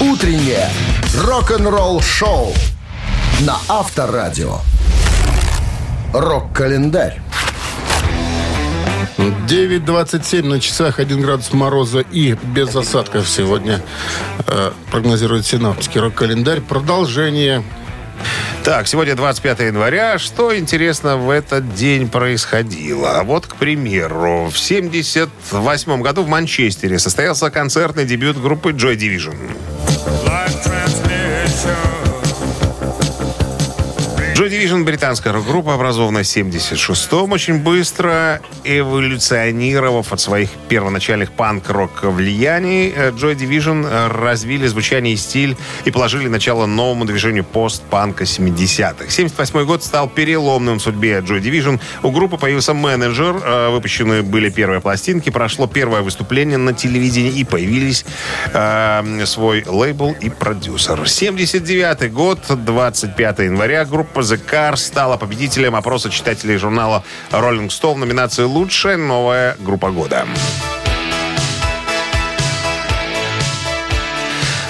Утреннее 0.00 0.70
рок-н-ролл-шоу 1.16 2.52
на 3.40 3.56
Авторадио. 3.68 4.58
Рок-календарь. 6.12 7.20
9.27 9.18 10.44
на 10.46 10.60
часах, 10.60 10.98
1 10.98 11.20
градус 11.20 11.52
мороза 11.52 12.00
и 12.00 12.34
без 12.34 12.74
осадков 12.74 13.28
сегодня 13.28 13.80
э, 14.46 14.72
прогнозирует 14.90 15.46
синаптики 15.46 15.98
рок-календарь. 15.98 16.60
Продолжение. 16.60 17.62
Так, 18.64 18.88
сегодня 18.88 19.14
25 19.14 19.60
января. 19.60 20.18
Что 20.18 20.58
интересно 20.58 21.18
в 21.18 21.28
этот 21.28 21.74
день 21.74 22.08
происходило? 22.08 23.20
Вот, 23.22 23.46
к 23.46 23.56
примеру, 23.56 24.50
в 24.50 24.58
78 24.58 26.00
году 26.00 26.22
в 26.22 26.28
Манчестере 26.28 26.98
состоялся 26.98 27.50
концертный 27.50 28.06
дебют 28.06 28.40
группы 28.40 28.70
Joy 28.70 28.96
Division. 28.96 29.36
Joy 34.34 34.48
Division– 34.48 34.82
британская 34.84 35.32
рок-группа, 35.32 35.74
образованная 35.74 36.24
в 36.24 36.26
76-м, 36.26 37.30
очень 37.30 37.60
быстро 37.60 38.42
эволюционировав 38.64 40.12
от 40.12 40.18
своих 40.18 40.50
первоначальных 40.68 41.30
панк-рок 41.30 42.02
влияний, 42.02 42.92
э, 42.92 43.12
Joy 43.12 43.36
Division 43.36 43.86
э, 43.88 44.08
развили 44.08 44.66
звучание 44.66 45.14
и 45.14 45.16
стиль 45.16 45.56
и 45.84 45.92
положили 45.92 46.26
начало 46.26 46.66
новому 46.66 47.04
движению 47.04 47.44
пост-панка 47.44 48.24
70-х. 48.24 49.08
78 49.08 49.64
год 49.66 49.84
стал 49.84 50.08
переломным 50.08 50.80
в 50.80 50.82
судьбе 50.82 51.18
Joy 51.18 51.40
Division. 51.40 51.80
У 52.02 52.10
группы 52.10 52.36
появился 52.36 52.74
менеджер, 52.74 53.36
э, 53.36 53.70
выпущены 53.70 54.24
были 54.24 54.50
первые 54.50 54.80
пластинки, 54.80 55.30
прошло 55.30 55.68
первое 55.68 56.02
выступление 56.02 56.58
на 56.58 56.72
телевидении 56.72 57.30
и 57.30 57.44
появились 57.44 58.04
э, 58.52 59.26
свой 59.26 59.62
лейбл 59.64 60.16
и 60.20 60.28
продюсер. 60.28 61.08
79 61.08 62.12
год, 62.12 62.40
25 62.48 63.38
января, 63.38 63.84
группа 63.84 64.23
The 64.24 64.40
Cars 64.50 64.76
стала 64.76 65.18
победителем 65.18 65.76
опроса 65.76 66.08
читателей 66.08 66.56
журнала 66.56 67.04
Rolling 67.30 67.68
Stone 67.68 67.96
в 67.96 67.98
номинации 67.98 68.44
«Лучшая 68.44 68.96
новая 68.96 69.54
группа 69.60 69.90
года». 69.90 70.26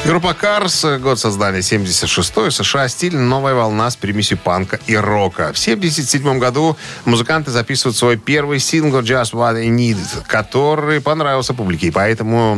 Группа 0.06 0.36
Cars, 0.38 0.98
год 0.98 1.18
создания 1.18 1.60
76-й, 1.60 2.50
США, 2.50 2.88
стиль 2.88 3.16
«Новая 3.16 3.54
волна» 3.54 3.88
с 3.88 3.96
примесью 3.96 4.36
панка 4.36 4.78
и 4.86 4.94
рока. 4.94 5.50
В 5.54 5.58
77 5.58 6.38
году 6.38 6.76
музыканты 7.06 7.50
записывают 7.50 7.96
свой 7.96 8.18
первый 8.18 8.58
сингл 8.58 8.98
«Just 8.98 9.32
What 9.32 9.56
I 9.56 9.68
Need», 9.68 9.96
который 10.26 11.00
понравился 11.00 11.54
публике, 11.54 11.86
и 11.86 11.90
поэтому 11.90 12.54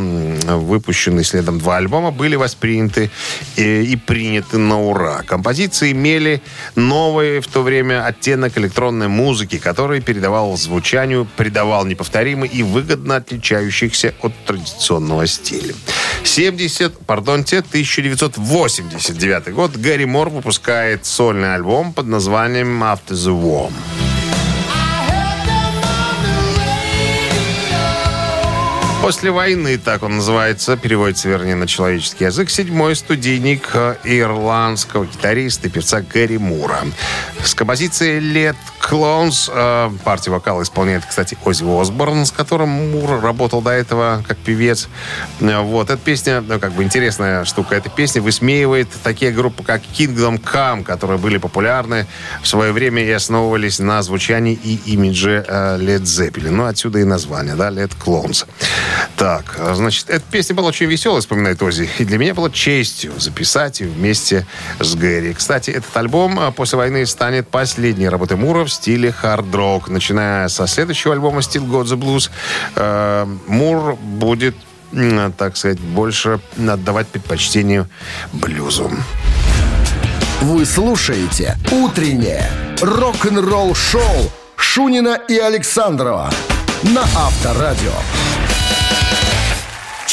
выпущенные 0.59 1.23
следом 1.23 1.61
два 1.61 1.77
альбома 1.77 2.11
были 2.11 2.35
восприняты 2.35 3.13
и, 3.55 3.93
и 3.93 3.95
приняты 3.95 4.59
на 4.59 4.81
ура. 4.81 5.23
Композиции 5.23 5.93
имели 5.93 6.43
новый 6.75 7.39
в 7.39 7.47
то 7.47 7.63
время 7.63 8.05
оттенок 8.05 8.59
электронной 8.59 9.07
музыки, 9.07 9.59
который 9.59 10.01
передавал 10.01 10.57
звучанию, 10.57 11.29
придавал 11.37 11.87
неповторимый 11.87 12.49
и 12.49 12.65
выгодно 12.65 13.15
отличающихся 13.15 14.15
от 14.21 14.33
традиционного 14.47 15.29
стиля. 15.29 15.75
70, 16.27 16.99
пардонте, 17.07 17.59
1989 17.59 19.55
год 19.55 19.77
Гэри 19.77 20.07
Мор 20.07 20.29
выпускает 20.29 21.07
сольный 21.07 21.55
альбом 21.55 21.93
под 21.93 22.07
названием 22.07 22.83
After 22.83 23.13
the 23.13 23.33
War. 23.33 23.73
После 29.07 29.31
войны, 29.31 29.79
так 29.79 30.03
он 30.03 30.17
называется, 30.17 30.77
переводится, 30.77 31.29
вернее, 31.29 31.55
на 31.55 31.69
человеческий 31.69 32.25
язык, 32.25 32.51
седьмой 32.51 32.97
студийник 32.97 33.71
э, 33.73 33.95
ирландского 34.03 35.07
гитариста 35.07 35.69
и 35.69 35.71
певца 35.71 36.01
Гэри 36.01 36.39
Мура. 36.39 36.81
С 37.41 37.55
композицией 37.55 38.19
«Let 38.19 38.57
Clones» 38.81 39.49
э, 39.49 39.91
партию 40.03 40.35
вокала 40.35 40.65
исполняет, 40.65 41.07
кстати, 41.07 41.39
Оззи 41.45 41.63
Осборн, 41.81 42.27
с 42.27 42.33
которым 42.33 42.69
Мур 42.71 43.21
работал 43.21 43.63
до 43.63 43.71
этого 43.71 44.25
как 44.27 44.39
певец. 44.39 44.89
Э, 45.39 45.61
Вот, 45.61 45.89
эта 45.91 45.99
песня, 45.99 46.41
ну, 46.41 46.59
как 46.59 46.73
бы 46.73 46.83
интересная 46.83 47.45
штука, 47.45 47.77
эта 47.77 47.89
песня 47.89 48.21
высмеивает 48.21 48.89
такие 49.05 49.31
группы, 49.31 49.63
как 49.63 49.83
Kingdom 49.83 50.43
Come, 50.43 50.83
которые 50.83 51.19
были 51.19 51.37
популярны 51.37 52.09
в 52.43 52.49
свое 52.49 52.73
время 52.73 53.05
и 53.05 53.13
основывались 53.13 53.79
на 53.79 54.03
звучании 54.03 54.55
и 54.55 54.81
имидже 54.87 55.47
Led 55.49 56.03
Zeppelin. 56.03 56.51
Ну, 56.51 56.65
отсюда 56.65 56.99
и 56.99 57.05
название, 57.05 57.55
да, 57.55 57.71
Let 57.71 57.93
Clones. 58.05 58.45
Так, 59.17 59.57
а, 59.59 59.75
значит, 59.75 60.11
эта 60.11 60.25
песня 60.31 60.55
была 60.55 60.69
очень 60.69 60.87
веселая, 60.87 61.21
вспоминает 61.21 61.63
Ози. 61.63 61.89
И 61.99 62.05
для 62.05 62.19
меня 62.19 62.35
было 62.35 62.51
честью 62.51 63.13
записать 63.19 63.81
ее 63.81 63.89
вместе 63.89 64.47
с 64.79 64.95
Гэри. 64.95 65.35
Кстати, 65.35 65.71
этот 65.71 65.97
альбом 65.97 66.39
а, 66.39 66.51
после 66.51 66.79
войны 66.79 67.07
станет 67.07 67.49
последней 67.49 68.09
работой 68.09 68.37
Мура 68.37 68.65
в 68.65 68.71
стиле 68.71 69.13
хард-рок. 69.13 69.89
Начиная 69.89 70.49
со 70.49 70.67
следующего 70.67 71.15
альбома 71.15 71.41
«Still 71.41 71.67
Got 71.67 71.85
the 71.85 71.97
Blues», 71.97 72.31
э, 72.75 73.27
Мур 73.47 73.97
будет, 73.97 74.55
так 75.37 75.57
сказать, 75.57 75.81
больше 75.81 76.41
отдавать 76.57 77.09
предпочтению 77.09 77.89
блюзу. 78.33 78.91
Вы 80.43 80.67
слушаете 80.67 81.57
«Утреннее 81.71 82.51
рок-н-ролл-шоу» 82.81 84.31
Шунина 84.57 85.19
и 85.29 85.39
Александрова 85.39 86.31
на 86.83 87.03
Авторадио. 87.03 87.93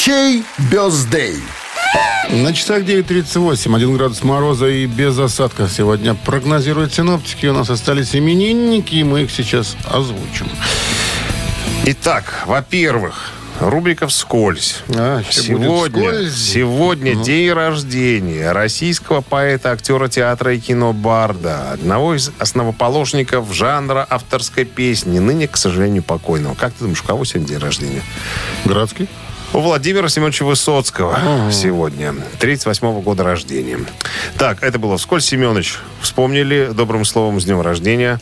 Чей 0.04 0.44
бездей? 0.70 1.36
На 2.28 2.52
часах 2.52 2.82
9.38, 2.82 3.74
1 3.74 3.96
градус 3.96 4.22
мороза 4.22 4.66
и 4.68 4.84
без 4.84 5.18
осадков 5.18 5.72
сегодня 5.72 6.14
прогнозируют 6.14 6.92
синоптики. 6.92 7.46
У 7.46 7.54
нас 7.54 7.70
остались 7.70 8.14
именинники, 8.14 8.96
и 8.96 9.02
мы 9.02 9.22
их 9.22 9.30
сейчас 9.30 9.78
озвучим. 9.90 10.46
Итак, 11.86 12.44
во-первых, 12.44 13.30
рубрика 13.60 14.06
«Вскользь». 14.06 14.82
А, 14.94 15.22
Сегодня, 15.30 16.04
вскользь. 16.04 16.36
сегодня 16.36 17.14
день 17.14 17.52
рождения 17.52 18.52
российского 18.52 19.22
поэта, 19.22 19.70
актера 19.70 20.08
театра 20.08 20.54
и 20.54 20.60
кино 20.60 20.92
Барда, 20.92 21.72
одного 21.72 22.14
из 22.14 22.30
основоположников 22.38 23.50
жанра 23.54 24.06
авторской 24.10 24.66
песни, 24.66 25.18
ныне, 25.18 25.48
к 25.48 25.56
сожалению, 25.56 26.02
покойного. 26.02 26.54
Как 26.54 26.74
ты 26.74 26.80
думаешь, 26.80 27.00
у 27.00 27.06
кого 27.06 27.24
сегодня 27.24 27.48
день 27.48 27.58
рождения? 27.58 28.02
Градский? 28.66 29.08
У 29.54 29.60
Владимира 29.60 30.08
Семеновича 30.08 30.44
Высоцкого 30.44 31.16
сегодня, 31.52 32.12
38 32.40 33.02
года 33.02 33.22
рождения. 33.22 33.78
Так, 34.36 34.64
это 34.64 34.80
было 34.80 34.98
вскользь, 34.98 35.26
Семенович. 35.26 35.78
Вспомнили 36.00 36.70
добрым 36.74 37.04
словом 37.04 37.40
с 37.40 37.44
днем 37.44 37.60
рождения. 37.60 38.18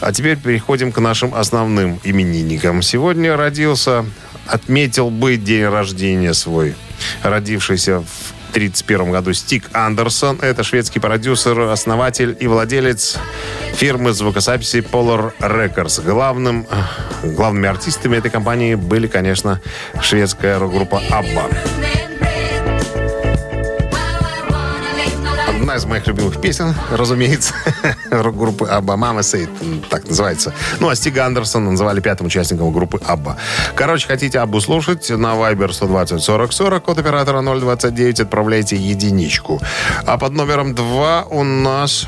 А 0.00 0.12
теперь 0.12 0.36
переходим 0.36 0.92
к 0.92 0.98
нашим 0.98 1.34
основным 1.34 2.00
именинникам. 2.04 2.82
Сегодня 2.82 3.34
родился, 3.34 4.04
отметил 4.46 5.08
бы 5.08 5.36
день 5.36 5.64
рождения 5.64 6.34
свой, 6.34 6.74
родившийся 7.22 8.00
в 8.00 8.33
1931 8.54 9.10
году 9.10 9.32
Стик 9.32 9.68
Андерсон. 9.72 10.38
Это 10.40 10.62
шведский 10.62 11.00
продюсер, 11.00 11.58
основатель 11.58 12.36
и 12.38 12.46
владелец 12.46 13.16
фирмы 13.74 14.12
звукозаписи 14.12 14.76
Polar 14.76 15.32
Records. 15.40 16.00
Главным, 16.04 16.64
главными 17.24 17.68
артистами 17.68 18.16
этой 18.16 18.30
компании 18.30 18.76
были, 18.76 19.08
конечно, 19.08 19.60
шведская 20.00 20.58
рок-группа 20.58 21.02
ABBA. 21.10 22.03
Одна 25.74 25.86
из 25.86 25.90
моих 25.90 26.06
любимых 26.06 26.40
песен, 26.40 26.72
разумеется, 26.92 27.52
рок-группы 28.10 28.64
Абба. 28.64 28.96
Мама 28.96 29.24
Сейд, 29.24 29.50
так 29.90 30.06
называется. 30.08 30.54
Ну, 30.78 30.88
а 30.88 30.94
Стига 30.94 31.26
Андерсона 31.26 31.72
называли 31.72 31.98
пятым 31.98 32.28
участником 32.28 32.72
группы 32.72 33.00
Абба. 33.04 33.36
Короче, 33.74 34.06
хотите 34.06 34.38
Аббу 34.38 34.60
слушать? 34.60 35.10
На 35.10 35.34
Viber 35.34 35.72
120 35.72 36.22
40 36.22 36.52
40, 36.52 36.84
код 36.84 36.98
оператора 37.00 37.42
029, 37.42 38.20
отправляйте 38.20 38.76
единичку. 38.76 39.60
А 40.06 40.16
под 40.16 40.34
номером 40.34 40.76
2 40.76 41.24
у 41.30 41.42
нас 41.42 42.06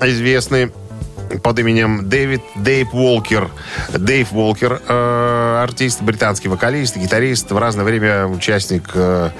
известный 0.00 0.72
под 1.42 1.58
именем 1.58 2.08
Дэвид 2.08 2.42
Дейв 2.56 2.92
Уолкер. 2.92 3.50
Дэйв 3.92 4.32
Уолкер, 4.32 4.82
э, 4.86 5.60
артист, 5.62 6.02
британский 6.02 6.48
вокалист, 6.48 6.96
гитарист, 6.96 7.50
в 7.50 7.58
разное 7.58 7.84
время 7.84 8.26
участник 8.26 8.90
э, 8.94 9.30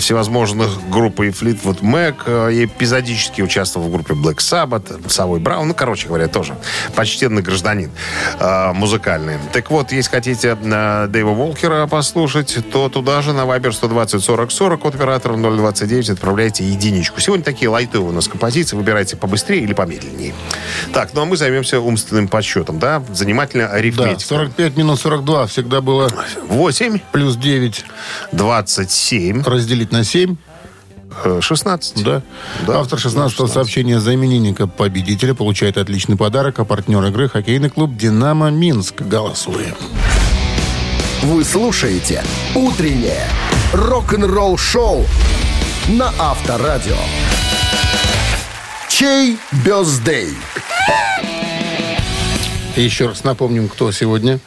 всевозможных 0.00 0.88
групп 0.90 1.20
и 1.20 1.28
Fleetwood 1.28 1.80
Mac, 1.80 2.16
э, 2.26 2.64
эпизодически 2.64 3.42
участвовал 3.42 3.88
в 3.88 3.92
группе 3.92 4.14
Black 4.14 4.38
Sabbath, 4.38 5.08
Савой 5.08 5.40
Браун, 5.40 5.68
ну, 5.68 5.74
короче 5.74 6.08
говоря, 6.08 6.28
тоже 6.28 6.56
почтенный 6.94 7.42
гражданин 7.42 7.90
э, 8.38 8.72
музыкальный. 8.72 9.38
Так 9.52 9.70
вот, 9.70 9.92
если 9.92 10.10
хотите 10.10 10.56
э, 10.60 11.06
Дэйва 11.08 11.30
Уолкера 11.30 11.86
послушать, 11.86 12.58
то 12.72 12.88
туда 12.88 13.22
же 13.22 13.32
на 13.32 13.40
Viber 13.42 13.72
120 13.72 14.22
40 14.22 14.50
40 14.50 14.84
от 14.84 14.94
оператора 14.94 15.36
029 15.36 16.10
отправляйте 16.10 16.64
единичку. 16.64 17.20
Сегодня 17.20 17.44
такие 17.44 17.68
лайтовые 17.68 18.10
у 18.10 18.12
нас 18.12 18.28
композиции, 18.28 18.76
выбирайте 18.76 19.16
побыстрее 19.16 19.62
или 19.62 19.72
помедленнее. 19.72 20.34
Так, 20.92 21.14
ну 21.18 21.22
а 21.22 21.24
мы 21.24 21.36
займемся 21.36 21.80
умственным 21.80 22.28
подсчетом, 22.28 22.78
да? 22.78 23.02
Занимательная 23.12 23.66
Да, 23.66 23.74
арифметика. 23.74 24.20
45 24.20 24.76
минус 24.76 25.00
42 25.00 25.46
всегда 25.48 25.80
было 25.80 26.08
8, 26.48 27.00
плюс 27.10 27.34
9 27.34 27.84
27, 28.30 29.42
разделить 29.42 29.90
на 29.90 30.04
7. 30.04 30.36
э, 31.24 31.40
16. 31.42 32.04
Да. 32.04 32.22
Да, 32.68 32.78
Автор 32.78 33.00
16 33.00 33.32
16. 33.32 33.52
сообщения 33.52 33.98
за 33.98 34.14
именинника 34.14 34.68
победителя 34.68 35.34
получает 35.34 35.76
отличный 35.76 36.16
подарок, 36.16 36.60
а 36.60 36.64
партнер 36.64 37.02
игры 37.06 37.28
хоккейный 37.28 37.70
клуб 37.70 37.96
«Динамо 37.96 38.50
Минск». 38.50 39.00
Голосуем. 39.02 39.74
Вы 41.22 41.42
слушаете 41.42 42.22
«Утреннее 42.54 43.26
рок-н-ролл-шоу» 43.72 45.04
на 45.88 46.12
Авторадио. 46.16 46.94
Чей 48.88 49.36
бездей? 49.64 50.36
Еще 52.76 53.08
раз 53.08 53.24
напомним, 53.24 53.68
кто 53.68 53.90
сегодня. 53.90 54.38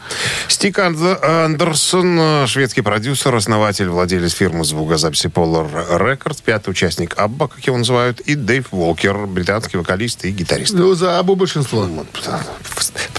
Стик 0.48 0.80
Анд- 0.80 1.22
Андерсон, 1.22 2.18
э, 2.18 2.48
шведский 2.48 2.80
продюсер, 2.82 3.36
основатель, 3.36 3.90
владелец 3.90 4.32
фирмы 4.32 4.64
звукозаписи 4.64 5.28
Polar 5.28 5.70
Records, 6.00 6.38
пятый 6.44 6.70
участник 6.70 7.14
Абба, 7.18 7.50
как 7.50 7.60
его 7.68 7.78
называют, 7.78 8.22
и 8.22 8.36
Дэйв 8.36 8.68
Уолкер, 8.72 9.28
британский 9.28 9.76
вокалист 9.76 10.24
и 10.24 10.32
гитарист. 10.32 10.74
Ну, 10.74 10.94
За 10.96 11.20
Абу 11.20 11.36
большинство. 11.36 11.82
Вот, 11.82 12.08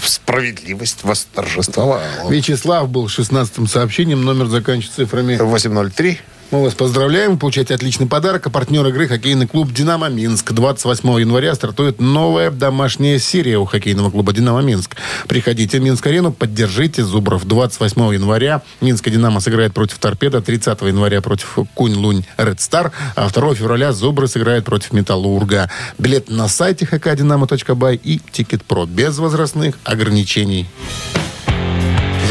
Справедливость 0.03 1.03
восторжествовала. 1.03 2.01
Вячеслав 2.29 2.89
был 2.89 3.05
16-м 3.05 3.67
сообщением. 3.67 4.23
Номер 4.25 4.47
заканчивается 4.47 4.95
цифрами 5.03 5.37
803. 5.37 6.19
Мы 6.53 6.61
вас 6.61 6.75
поздравляем. 6.75 7.31
Вы 7.31 7.37
получаете 7.39 7.73
отличный 7.73 8.05
подарок. 8.05 8.45
А 8.45 8.51
партнер 8.51 8.85
игры 8.85 9.07
хоккейный 9.07 9.47
клуб 9.47 9.73
«Динамо 9.73 10.07
Минск». 10.07 10.51
28 10.51 11.19
января 11.19 11.55
стартует 11.55 11.99
новая 11.99 12.51
домашняя 12.51 13.17
серия 13.17 13.57
у 13.57 13.65
хоккейного 13.65 14.11
клуба 14.11 14.33
«Динамо 14.33 14.61
Минск». 14.61 14.95
Приходите 15.27 15.79
в 15.79 15.81
Минск-арену, 15.81 16.31
поддержите 16.31 17.03
Зубров. 17.03 17.45
28 17.45 18.13
января 18.13 18.61
Минская 18.81 19.11
«Динамо» 19.11 19.39
сыграет 19.39 19.73
против 19.73 19.97
«Торпеда», 19.97 20.43
30 20.43 20.79
января 20.83 21.21
против 21.21 21.57
«Кунь-Лунь 21.73 22.23
Ред 22.37 22.61
Стар», 22.61 22.91
а 23.15 23.27
2 23.27 23.55
февраля 23.55 23.91
«Зубры» 23.91 24.27
сыграет 24.27 24.63
против 24.63 24.93
«Металлурга». 24.93 25.71
Билет 25.97 26.29
на 26.29 26.47
сайте 26.47 26.85
hkdinamo.by 26.85 27.99
и 28.03 28.21
«Тикет.Про» 28.31 28.85
без 28.85 29.17
возрастных 29.17 29.79
ограничений. 29.85 30.67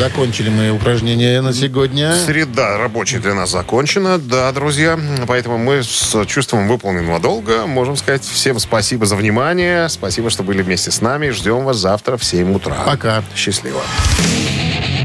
Закончили 0.02 0.48
мы 0.48 0.70
упражнения 0.70 1.40
на 1.42 1.52
сегодня. 1.52 2.12
Среда 2.16 2.76
рабочая 2.76 3.20
для 3.20 3.34
нас 3.34 3.50
закончена, 3.50 4.18
да, 4.18 4.50
друзья. 4.50 4.98
Поэтому 5.28 5.58
мы 5.58 5.84
с 5.84 6.26
чувством 6.26 6.66
выполненного 6.66 7.20
долга 7.20 7.66
можем 7.68 7.94
сказать 7.94 8.24
всем 8.24 8.58
спасибо 8.58 9.06
за 9.06 9.14
внимание. 9.14 9.88
Спасибо, 9.88 10.28
что 10.28 10.42
были 10.42 10.62
вместе 10.62 10.90
с 10.90 11.00
нами. 11.02 11.28
Ждем 11.28 11.62
вас 11.62 11.76
завтра 11.76 12.16
в 12.16 12.24
7 12.24 12.52
утра. 12.52 12.74
Пока. 12.84 13.22
Счастливо. 13.36 13.80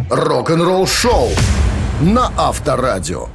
Рок-н-ролл-шоу 0.10 1.30
на 2.02 2.32
Авторадио. 2.36 3.30